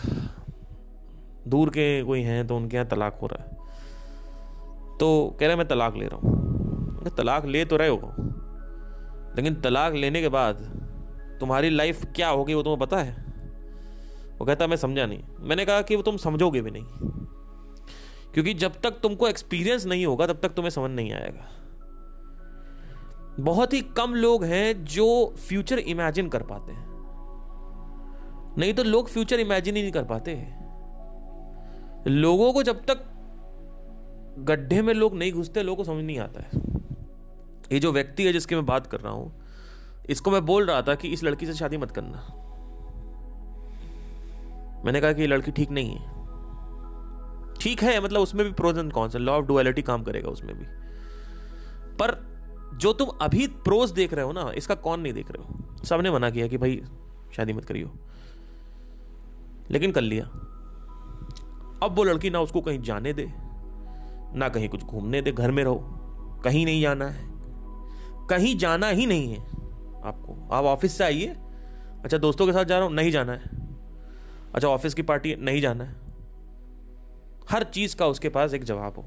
[1.49, 5.67] दूर के कोई हैं तो उनके यहाँ तलाक हो रहा है। तो कह रहे मैं
[5.67, 8.11] तलाक ले रहा हूँ। तलाक ले तो रहे हो।
[9.35, 10.55] लेकिन तलाक लेने के बाद
[11.39, 13.25] तुम्हारी लाइफ क्या होगी वो तुम्हें पता है?
[14.39, 16.85] वो कहता, मैं समझा नहीं। मैंने कहा कि वो तुम समझोगे भी नहीं।
[18.33, 21.47] क्योंकि जब तक तुमको एक्सपीरियंस नहीं होगा, तब तक तुम्हें समझ नहीं आएगा।
[23.39, 26.85] बहुत ही कम लोग हैं जो फ्यूचर इमेजिन कर पाते हैं।
[28.57, 30.65] नहीं तो लोग फ्यूचर इमेजिन ही नहीं कर पाते
[32.07, 33.05] लोगों को जब तक
[34.39, 36.74] गड्ढे में लोग नहीं घुसते, लोगों को समझ नहीं आता है।
[37.71, 39.41] ये जो व्यक्ति है जिसकी मैं बात कर रहा हूँ,
[40.09, 42.17] इसको मैं बोल रहा था कि इस लड़की से शादी मत करना।
[44.85, 46.15] मैंने कहा कि ये लड़की ठीक नहीं है।
[47.61, 50.65] ठीक है मतलब उसमें भी pros and cons law of duality काम करेगा उसमें भी।
[51.97, 52.35] पर
[52.73, 56.11] जो तुम अभी प्रोज देख रहे हो ना, इसका कौन नहीं देख रहे हो। सबने
[56.11, 56.83] मना किया कि भाई,
[57.35, 57.91] शादी मत करियो।
[59.71, 60.25] लेकिन कर लिया।
[61.83, 63.33] अब वो लड़की ना उसको कहीं जाने दे,
[64.35, 65.79] ना कहीं कुछ घूमने दे। घर में रहो।
[66.43, 67.34] कहीं नहीं जाना है।
[68.29, 69.39] कहीं जाना ही नहीं है
[70.05, 71.27] आपको। आप ऑफ़िस से आइए।
[72.03, 73.49] अच्छा दोस्तों के साथ जा रहा हूँ, नहीं जाना है।
[74.55, 75.95] अच्छा ऑफ़िस की पार्टी, नहीं जाना है।
[77.49, 79.05] हर चीज़ का उसके पास एक जवाब हो।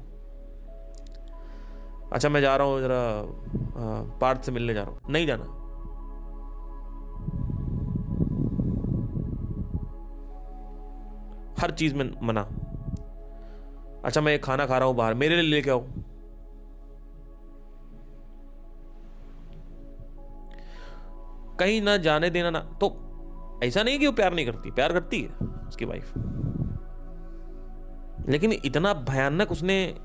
[2.13, 5.55] अच्छा मैं जा रहा हूँ, जरा पार्थ से मिलने जा रहा हूँ। नहीं जाना।
[11.61, 12.41] हर चीज़ में मना।
[14.05, 15.85] अच्छा मैं खाना खा रहा हूँ बाहर, मेरे लिए लेके आओ।
[21.59, 25.21] कहीं ना जाने देना ना। तो ऐसा नहीं कि वो प्यार नहीं करती, प्यार करती
[25.21, 25.29] है
[25.67, 26.13] उसकी वाइफ
[28.29, 29.95] लेकिन इतना भयानक उसने,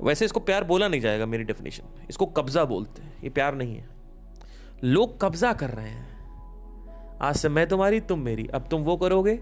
[0.00, 3.76] वैसे इसको प्यार बोला नहीं जाएगा मेरी डेफिनेशन इसको कब्जा बोलते हैं, ये प्यार नहीं
[3.76, 3.88] है।
[4.84, 6.16] लोग कब्जा कर रहे हैं।
[7.22, 9.40] आज से मैं तुम्हारी, तुम मेरी। अब तुम वो करोगे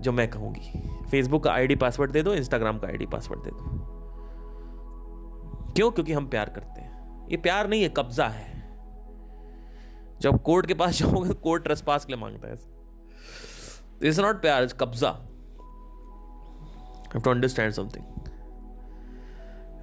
[0.00, 3.64] जो मैं कहूँगी। फेसबुक का आईडी पासवर्ड दे दो इंस्टाग्राम का आईडी पासवर्ड दे दो।
[5.72, 5.90] क्यों?
[5.90, 8.59] क्योंकि हम प्यार करते हैं। ये प्यार नहीं है, कब्जा है।
[10.20, 12.54] जब कोर्ट के पास जाओगे तो कोर्ट ट्रस पास के लिए माँगता है
[14.02, 15.10] इज़ नॉट प्यार इज़ कब्जा।
[17.16, 18.04] To understand something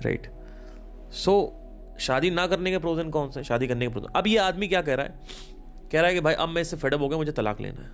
[0.05, 0.31] right
[1.11, 1.53] so
[1.99, 4.81] शादी ना करने के प्रोजन कौन से शादी करने के प्रोजन अब ये आदमी क्या
[4.81, 5.19] कह रहा है?
[5.91, 7.89] कह रहा है कि भाई, अब मैं इससे फेडअप हो गया, मुझे तलाक लेना है।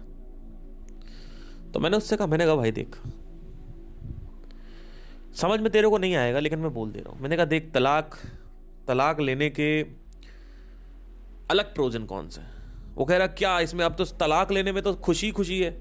[1.71, 2.95] तो मैंने उससे कहा, मैंने कहा, भाई, देख।
[5.35, 7.71] समझ में तेरे को नहीं आएगा, लेकिन मैं बोल दे रहा हूँ। मैंने कहा, देख,
[7.73, 8.15] तलाक
[8.87, 9.83] तलाक लेने के
[11.53, 12.41] अलग प्रोजन कौन से
[12.95, 15.71] वो कह रहा, क्या इसमें अब तो तलाक लेने में तो खुशी खुशी है?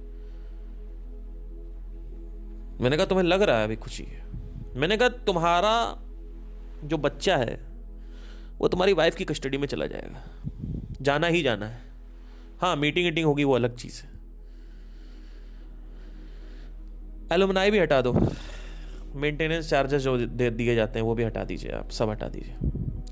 [2.81, 4.25] मैंने कहा, तुम्हें लग रहा है अभी खुशी है।
[4.77, 5.75] मैंने कहा, तुम्हारा
[6.85, 7.61] जो बच्चा है,
[8.59, 10.23] वो तुम्हारी वाइफ की कस्टडी में चला जाएगा।
[11.03, 11.81] जाना ही जाना है।
[12.61, 14.11] हाँ मीटिंग वीटिंग होगी, वो अलग चीज़ है।
[17.33, 18.13] एलुमनाई भी हटा दो।
[19.15, 22.57] मेंटेनेंस चार्जेस जो दे, दिए जाते हैं, वो भी हटा दीजिए आप, सब हटा दीजिए।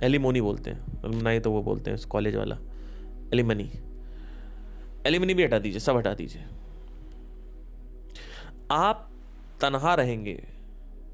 [0.03, 2.57] एलिमोनी बोलते हैं। एलुमनाई तो वो बोलते हैं कॉलेज वाला।
[3.34, 3.70] एलिमनी।
[5.07, 6.44] एलिमनी भी हटा दीजिए, सब हटा दीजिए।
[8.70, 9.11] आप
[9.61, 10.48] तनहा रहेंगे।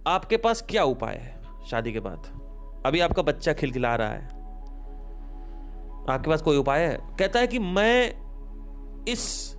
[0.07, 2.19] आपके पास क्या उपाय है शादी के बाद?
[2.87, 4.25] अभी आपका बच्चा खिलखिला रहा है।
[6.11, 6.99] आपके पास कोई उपाय है?
[7.19, 8.27] कहता है कि मैं
[9.09, 9.57] इस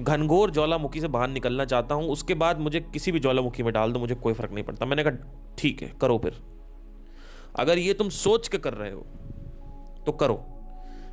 [0.00, 3.92] घनघोर ज्वालामुखी से बाहर निकलना चाहता हूँ। उसके बाद मुझे किसी भी ज्वालामुखी में डाल
[3.92, 6.59] दो, मुझे कोई फ़र्क नहीं पड़ता। मैंने कहा, ठीक है, करो फिर।
[7.58, 9.00] अगर ये तुम सोच के कर रहे हो
[10.06, 10.44] तो करो।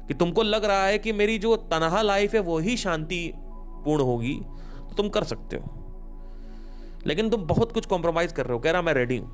[0.08, 3.34] कि तुमको लग रहा है कि मेरी जो तनहा लाइफ है, वो ही शांति
[3.86, 4.42] पूर्ण होगी
[4.78, 5.74] तो तुम कर सकते हो।
[7.06, 9.28] लेकिन तुम बहुत कुछ कॉम्प्रोमाइज कर रहे हो। कह रहा, मैं रेडी हूँ।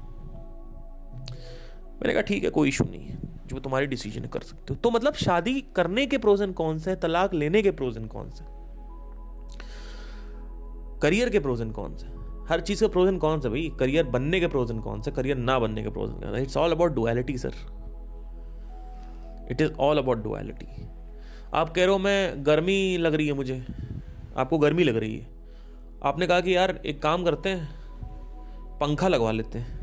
[1.93, 4.91] मैंने कहा, ठीक है, कोई इशू नहीं है। जो तुम्हारी डिसीज़न कर सकते हो। तो
[4.91, 8.45] मतलब शादी करने के प्रोजन कौन से तलाक लेने के प्रोजन कौन से
[10.99, 12.12] करियर के प्रोजन कौन से
[12.50, 15.60] हर चीज़ के प्रोजन कौन से भाई। करियर बनने के प्रोजन कौन से करियर ना
[15.60, 17.54] बनने के प्रोजन कौन it's all about duality sir
[19.52, 20.88] it is all about duality
[21.54, 23.66] आप कह रहे हो, मैं गर्मी लग रही है मुझे।
[24.38, 25.28] आपको गर्मी लग रही है।
[26.04, 27.76] आपने कहा कि, यार, एक काम करते हैं,
[28.80, 29.80] पंखा लगवा लेते हैं।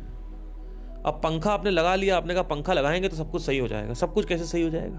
[1.07, 3.95] अब पंखा आपने लगा लिया, आपने कहा, पंखा लगाएँगे तो सब कुछ सही हो जाएगा।
[3.95, 4.99] सब कुछ कैसे सही हो जाएगा?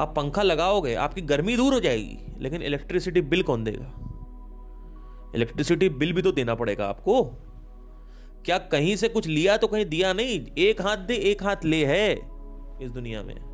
[0.00, 4.11] आप पंखा लगाओगे, आपकी गर्मी दूर हो जाएगी, लेकिन इलेक्ट्रिसिटी बिल कौन देगा?
[5.34, 7.24] इलेक्ट्रिसिटी बिल भी तो देना पड़ेगा आपको।
[8.44, 10.46] क्या कहीं से कुछ लिया तो कहीं दिया नहीं?
[10.58, 12.12] एक हाथ दे, एक हाथ ले है
[12.82, 13.52] इस दुनिया में।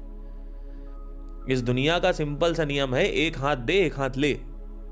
[1.50, 4.34] इस दुनिया का सिंपल सा नियम है, एक हाथ दे, एक हाथ ले।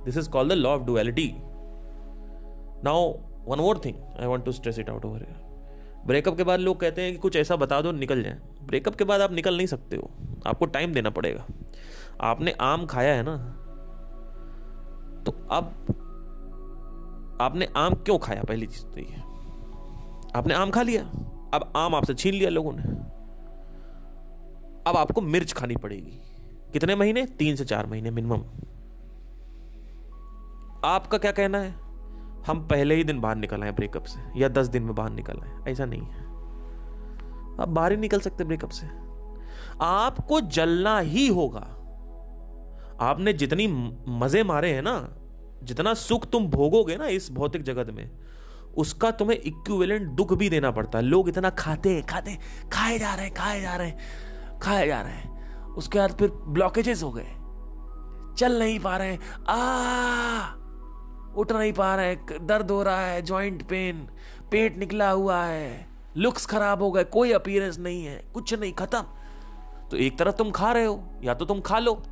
[0.05, 1.33] This is called the law of duality
[2.85, 3.13] now
[3.45, 5.47] one more thing I want to stress it out over
[6.07, 9.05] breakup के बाद लोग कहते हैं कि कुछ ऐसा बता दो, निकल जाए। ब्रेकअप के
[9.05, 10.11] बाद आप निकल नहीं सकते हो।
[10.47, 11.47] आपको टाइम देना पड़ेगा।
[12.21, 13.37] आपने आम खाया है ना?
[15.27, 15.87] तो अब
[17.41, 18.43] आपने आम क्यों खाया?
[18.43, 19.17] पहली चीज़ तो ये।
[20.39, 21.03] आपने आम खा लिया?
[21.55, 22.83] अब आम आपसे छीन लिया लोगों ने।
[24.91, 26.21] अब आपको मिर्च खानी पड़ेगी।
[26.73, 27.27] कितने महीने?
[27.27, 28.39] तीन से चार महीने मिनिमम
[30.85, 31.73] आपका क्या कहना है?
[32.43, 35.39] हम पहले ही दिन बाहर निकल आए ब्रेकअप से, या दस दिन में बाहर निकल
[35.39, 36.21] आए। ऐसा नहीं है।
[37.61, 38.87] आप बाहर ही निकल सकते ब्रेकअप से।
[39.81, 41.73] आपको जलना ही होगा।
[43.01, 43.67] आपने जितनी
[44.09, 45.17] मज़े मारे हैं ना
[45.67, 48.11] जितना सुख तुम भोगोगे ना इस भौतिक जगत में,
[48.77, 52.39] उसका तुम्हें इक्विवेलेंट दुख भी देना पड़ता है। लोग इतना खाते हैं, खाते
[52.73, 56.31] खाए जा रहे हैं, खाए जा रहे हैं, खाए जा रहे हैं। उसके बाद फिर
[56.31, 57.35] ब्लॉकेजेस हो गए।
[58.39, 60.53] चल नहीं पा रहे हैं। आ,
[61.37, 64.07] उठ नहीं पा रहे दर्द हो रहा है जॉइंट पेन
[64.51, 65.87] पेट निकला हुआ है
[66.17, 69.01] लुक्स खराब हो गए, कोई अपीयरेंस नहीं है, कुछ नहीं, खत्म।
[69.91, 72.03] तो एक तरफ़ तुम खा रहे हो, या तो तुम खा लो,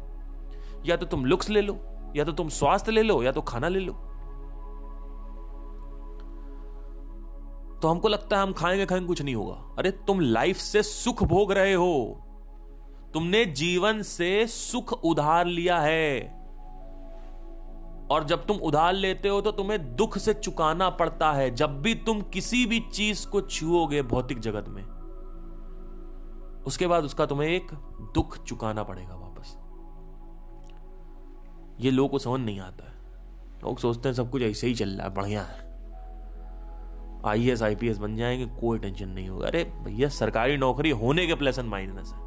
[0.87, 1.75] या तो तुम लुक्स ले लो।
[2.17, 3.93] या तो तुम स्वास्थ्य ले लो या तो खाना ले लो।
[7.83, 11.23] तो हमको लगता है हम खाएँगे खाएँगे, कुछ नहीं होगा। अरे, तुम लाइफ से सुख
[11.23, 12.21] भोग रहे हो।
[13.15, 16.21] तुमने जीवन से सुख उधार लिया है।
[18.11, 21.95] और जब तुम उधार लेते हो तो तुम्हें दुख से चुकाना पड़ता है। जब भी
[21.95, 24.85] तुम किसी भी चीज़ को छुओगे भौतिक जगत में,
[26.67, 27.67] उसके बाद उसका तुम्हें एक
[28.15, 29.24] दुख चुकाना पड़ेगा।
[31.81, 32.95] ये लोगों को समझ नहीं आता है।
[33.65, 35.65] लोग सोचते हैं सब कुछ ऐसे ही चल रहा है, बढ़िया है।
[37.27, 40.91] I S I P S बन जाएँगे, कोई टेंशन नहीं होगा। अरे भैया, सरकारी नौकरी
[40.91, 42.25] होने के प्लस एंड माइनस है।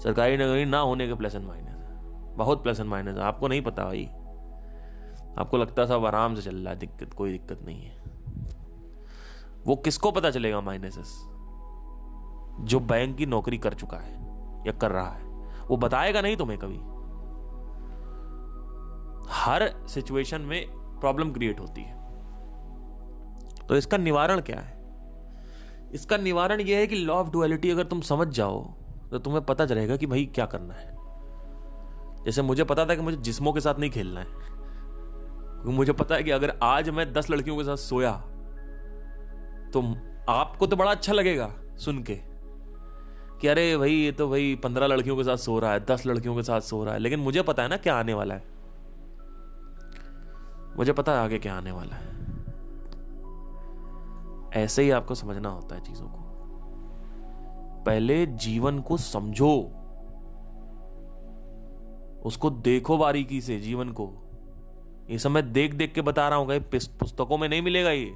[0.00, 1.98] सरकारी नौकरी ना होने के प्लस एंड माइनस है।
[2.36, 4.04] बहुत प्लस एंड माइनस है। आपको नहीं पता भाई।
[5.38, 8.02] आपको लगता सब आराम से चल रहा है, दिक्कत, कोई दिक्कत नहीं है।
[9.66, 11.08] वो किसको पता चलेगा माइनसेस
[12.60, 14.14] जो बैंक की नौकरी कर चुका है
[14.66, 15.24] या कर रहा है।
[15.68, 16.97] वो बताएगा नहीं तुम्हें कभी।
[19.28, 20.66] हर सिचुएशन में
[21.00, 21.96] प्रॉब्लम क्रिएट होती है।
[23.68, 24.76] तो इसका निवारण क्या है?
[25.92, 28.62] इसका निवारण यह है कि लॉ ऑफ़ डुअलिटी अगर तुम समझ जाओ
[29.10, 30.96] तो तुम्हें पता चलेगा कि भाई क्या करना है।
[32.24, 36.14] जैसे मुझे पता था कि मुझे जिस्मों के साथ नहीं खेलना है। क्योंकि मुझे पता
[36.14, 38.12] है कि अगर आज मैं दस लड़कियों के साथ सोया
[39.72, 39.82] तो
[40.28, 42.14] आपको तो बड़ा अच्छा लगेगा सुन के
[43.40, 46.34] कि अरे भाई, ये तो भाई पंद्रह लड़कियों के साथ सो रहा है, दस लड़कियों
[46.36, 48.57] के साथ सो रहा है। लेकिन मुझे पता है ना क्या आने वाला है।
[50.78, 52.18] मुझे पता है आगे क्या आने वाला है।
[54.64, 56.18] ऐसे ही आपको समझना होता है चीज़ों को।
[57.86, 59.74] पहले जीवन को समझो।
[62.24, 64.12] उसको देखो बारीकी से जीवन को।
[65.10, 66.60] ये सब मैं देख देख के बता रहा हूँ, कहीं
[66.98, 68.10] पुस्तकों में नहीं मिलेगा ये।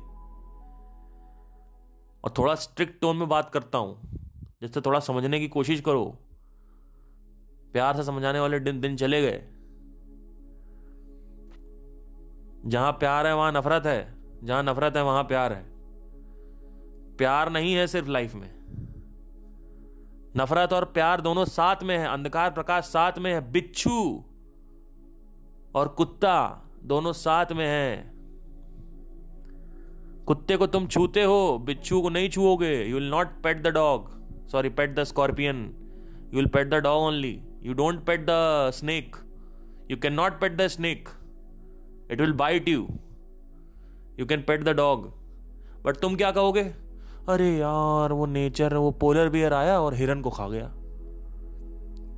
[2.24, 4.00] और थोड़ा स्ट्रिक्ट टोन में बात करता हूँ,
[4.62, 6.04] जिससे थोड़ा समझने की कोशिश करो।
[7.72, 9.51] प्यार से समझाने वाले दिन दिन चले गए।
[12.66, 15.64] जहाँ प्यार है, वहाँ नफरत है, जहाँ नफरत है, वहाँ प्यार है।
[17.16, 18.50] प्यार नहीं है सिर्फ़ लाइफ में।
[20.36, 24.24] नफरत और प्यार दोनों साथ में है, अंधकार प्रकाश साथ में है, बिच्छू
[25.74, 28.12] और कुत्ता दोनों साथ में है।
[30.26, 34.10] कुत्ते को तुम छूते हो, बिच्छू को नहीं छूओगे। You will not pet the dog
[34.48, 35.64] sorry pet the scorpion
[36.24, 38.26] you will pet the dog only you don't pet the
[38.70, 39.16] snake
[39.90, 41.08] you can not pet the snake
[42.10, 42.86] it will bite you
[44.18, 45.06] you can pet the dog
[45.84, 46.62] but तुम क्या कहोगे?
[47.28, 50.70] अरे यार, वो nature वो polar bear आया और हिरन को खा गया।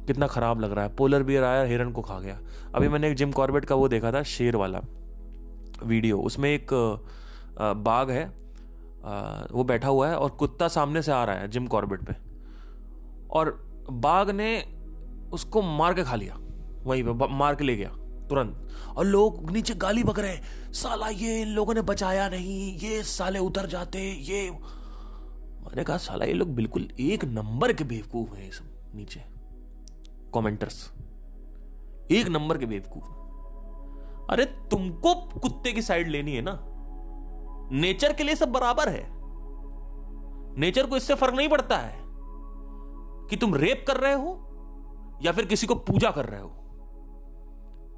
[0.07, 2.39] कितना ख़राब लग रहा है। पोलर बियर आया, हिरन को खा गया।
[2.75, 4.81] अभी मैंने एक जिम कॉर्बेट का वो देखा था, शेर वाला
[5.85, 6.73] वीडियो उसमें एक
[7.79, 8.25] बाघ है
[9.53, 12.15] वो बैठा हुआ है और कुत्ता सामने से आ रहा है जिम कॉर्बेट पे।
[13.31, 13.51] और
[13.91, 14.49] बाघ ने
[15.33, 16.37] उसको मार के खा लिया।
[16.85, 17.91] वहीं पे मार के ले गया।
[18.29, 20.37] तुरंत। और लोग नीचे गाली बक रहे
[20.73, 26.25] साला ये इन लोगों ने बचाया नहीं, ये साले उतर जाते, ये मैंने कहा, साला
[26.25, 29.21] ये लोग बिल्कुल एक नंबर के बेवकूफ़ हैं सब नीचे
[30.35, 30.91] कमेंटर्स
[32.11, 33.13] एक नंबर के बेवकूफ़
[34.33, 36.59] अरे तुमको कुत्ते की साइड लेनी है ना।
[37.73, 39.07] नेचर के लिए सब बराबर है।
[40.59, 41.97] नेचर को इससे फ़र्क नहीं पड़ता है
[43.31, 44.33] कि तुम रेप कर रहे हो
[45.23, 46.64] या फिर किसी को पूजा कर रहे हो।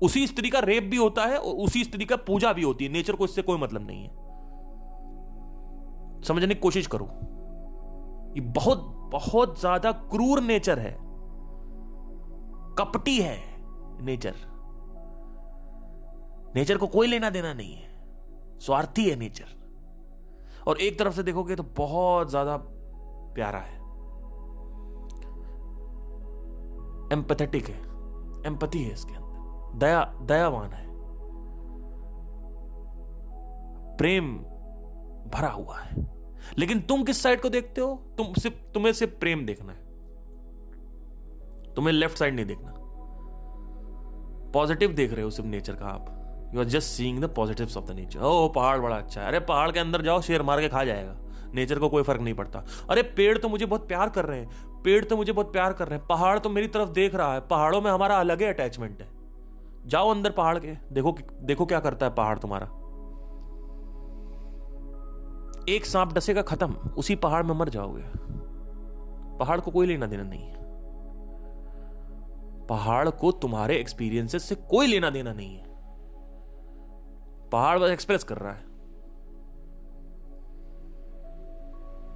[0.03, 2.93] उसी स्त्री का रेप भी होता है और उसी स्त्री का पूजा भी होती है।
[2.93, 4.11] नेचर को इससे कोई मतलब नहीं है।
[6.23, 7.05] समझने की कोशिश करो।
[8.35, 10.97] ये बहुत बहुत ज़्यादा क्रूर नेचर है।
[12.79, 13.39] कपटी है
[14.01, 14.35] नेचर।
[16.57, 17.89] नेचर को कोई लेना देना नहीं है।
[18.61, 19.55] स्वार्थी है नेचर।
[20.69, 22.57] और एक तरफ़ से देखोगे तो बहुत ज़्यादा
[23.35, 23.75] प्यारा है।
[27.13, 27.81] एम्पथेटिक है।
[28.47, 29.26] एम्पथी है इसके अंदर।
[29.77, 30.87] दया, दयावान है।
[33.97, 34.39] प्रेम
[35.29, 36.07] भरा हुआ है।
[36.59, 38.15] लेकिन तुम किस साइड को देखते हो?
[38.19, 39.87] तुम सिर्फ़, तुम्हें सिर्फ़ प्रेम देखना है।
[41.75, 42.75] तुम्हें लेफ़्ट साइड नहीं देखना।
[44.53, 46.13] पॉजिटिव देख रहे हो सिर्फ़ नेचर का आप।
[46.55, 49.41] You are just seeing the positives of the nature ओ पहाड़ बड़ा अच्छा है। अरे,
[49.41, 51.17] पहाड़ के अंदर जाओ, शेर मार के खा जाएगा।
[51.55, 54.49] नेचर को कोई फ़र्क नहीं पड़ता। अरे, पेड़ तो मुझे बहुत प्यार कर रहे हैं।
[54.83, 57.41] पेड़ तो मुझे बहुत प्यार कर रहे हैं। पहाड़ तो मेरी तरफ़ देख रहा है।
[57.41, 59.16] पहाड़ों में हमारा अलग ही अटैचमेंट है।
[59.87, 62.67] जाओ अंदर पहाड़ के, देखो देखो क्या करता है पहाड़ तुम्हारा।
[65.69, 68.05] एक सांप डसेगा, खत्म। उसी पहाड़ में मर जाओगे।
[69.39, 70.57] पहाड़ को कोई लेना देना नहीं है।
[72.67, 75.65] पहाड़ को तुम्हारे एक्सपीरियंसेस से कोई लेना देना नहीं है।
[77.51, 78.77] पहाड़ बस एक्सप्रेस कर रहा है।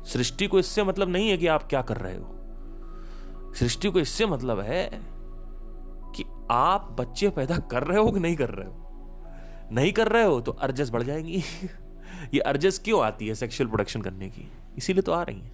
[0.05, 2.37] सृष्टि को इससे मतलब नहीं है कि आप क्या कर रहे हो।
[3.55, 5.03] सृष्टि को इससे मतलब है
[6.51, 8.75] आप बच्चे पैदा कर रहे हो कि नहीं कर रहे हो?
[9.73, 11.37] नहीं कर रहे हो तो अर्जस बढ़ जाएँगी।
[12.35, 14.53] ये अर्जस क्यों आती है सेक्सुअल प्रोडक्शन करने की?
[14.77, 15.53] इसीलिए तो आ रही है।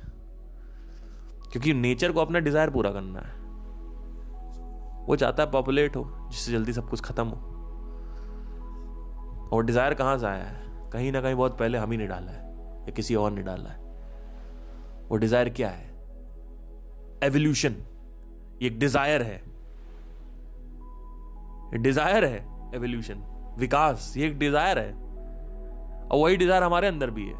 [1.53, 3.47] क्योंकि नेचर को अपना डिज़ायर पूरा करना है।
[5.07, 7.37] वो चाहता है पॉपुलेट हो, जिससे जल्दी सब कुछ खत्म हो।
[9.53, 10.91] और डिज़ायर कहाँ से आया है?
[10.91, 12.49] कहीं ना कहीं बहुत पहले हम ही ने डाला है,
[12.81, 13.79] या किसी और ने डाला है।
[15.09, 15.87] वो डिज़ायर क्या है?
[17.23, 17.75] एवोल्यूशन
[18.63, 19.56] एक डिज़ायर है।
[21.73, 22.37] डिज़ायर है
[22.75, 23.23] एवोल्यूशन
[23.59, 27.35] विकास ये एक डिज़ायर है। और वही डिज़ायर हमारे अंदर भी है।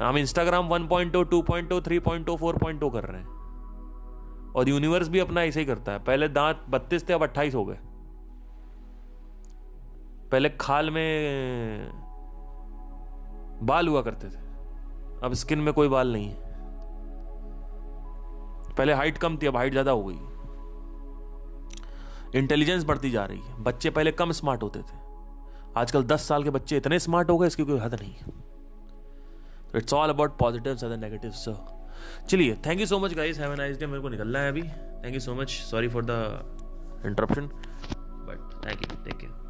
[0.00, 5.66] हम इंस्टाग्राम 1.0, 2.0, 3.0, 4.0 कर रहे हैं। और यूनिवर्स भी अपना ऐसे ही
[5.66, 7.78] करता है। पहले दांत बत्तीस थे अब अट्ठाईस हो गए।
[10.32, 11.90] पहले खाल में
[13.62, 14.40] बाल हुआ करते थे।
[15.24, 16.50] अब स्किन में कोई बाल नहीं है।
[18.76, 20.14] पहले हाइट कम थी अब हाइट ज़्यादा हो गई
[22.34, 25.00] इंटेलिजेंस बढ़ती जा रही है। बच्चे पहले कम स्मार्ट होते थे।
[25.76, 28.14] आजकल दस साल के बच्चे इतने स्मार्ट हो गए, इसकी कोई हद नहीं।
[29.76, 31.32] It's all about positive and negative
[32.30, 35.14] चलिए thank you so much guys have nice day मेरे को निकलना है अभी। Thank
[35.14, 39.41] you so much sorry for the interruption but thank you take care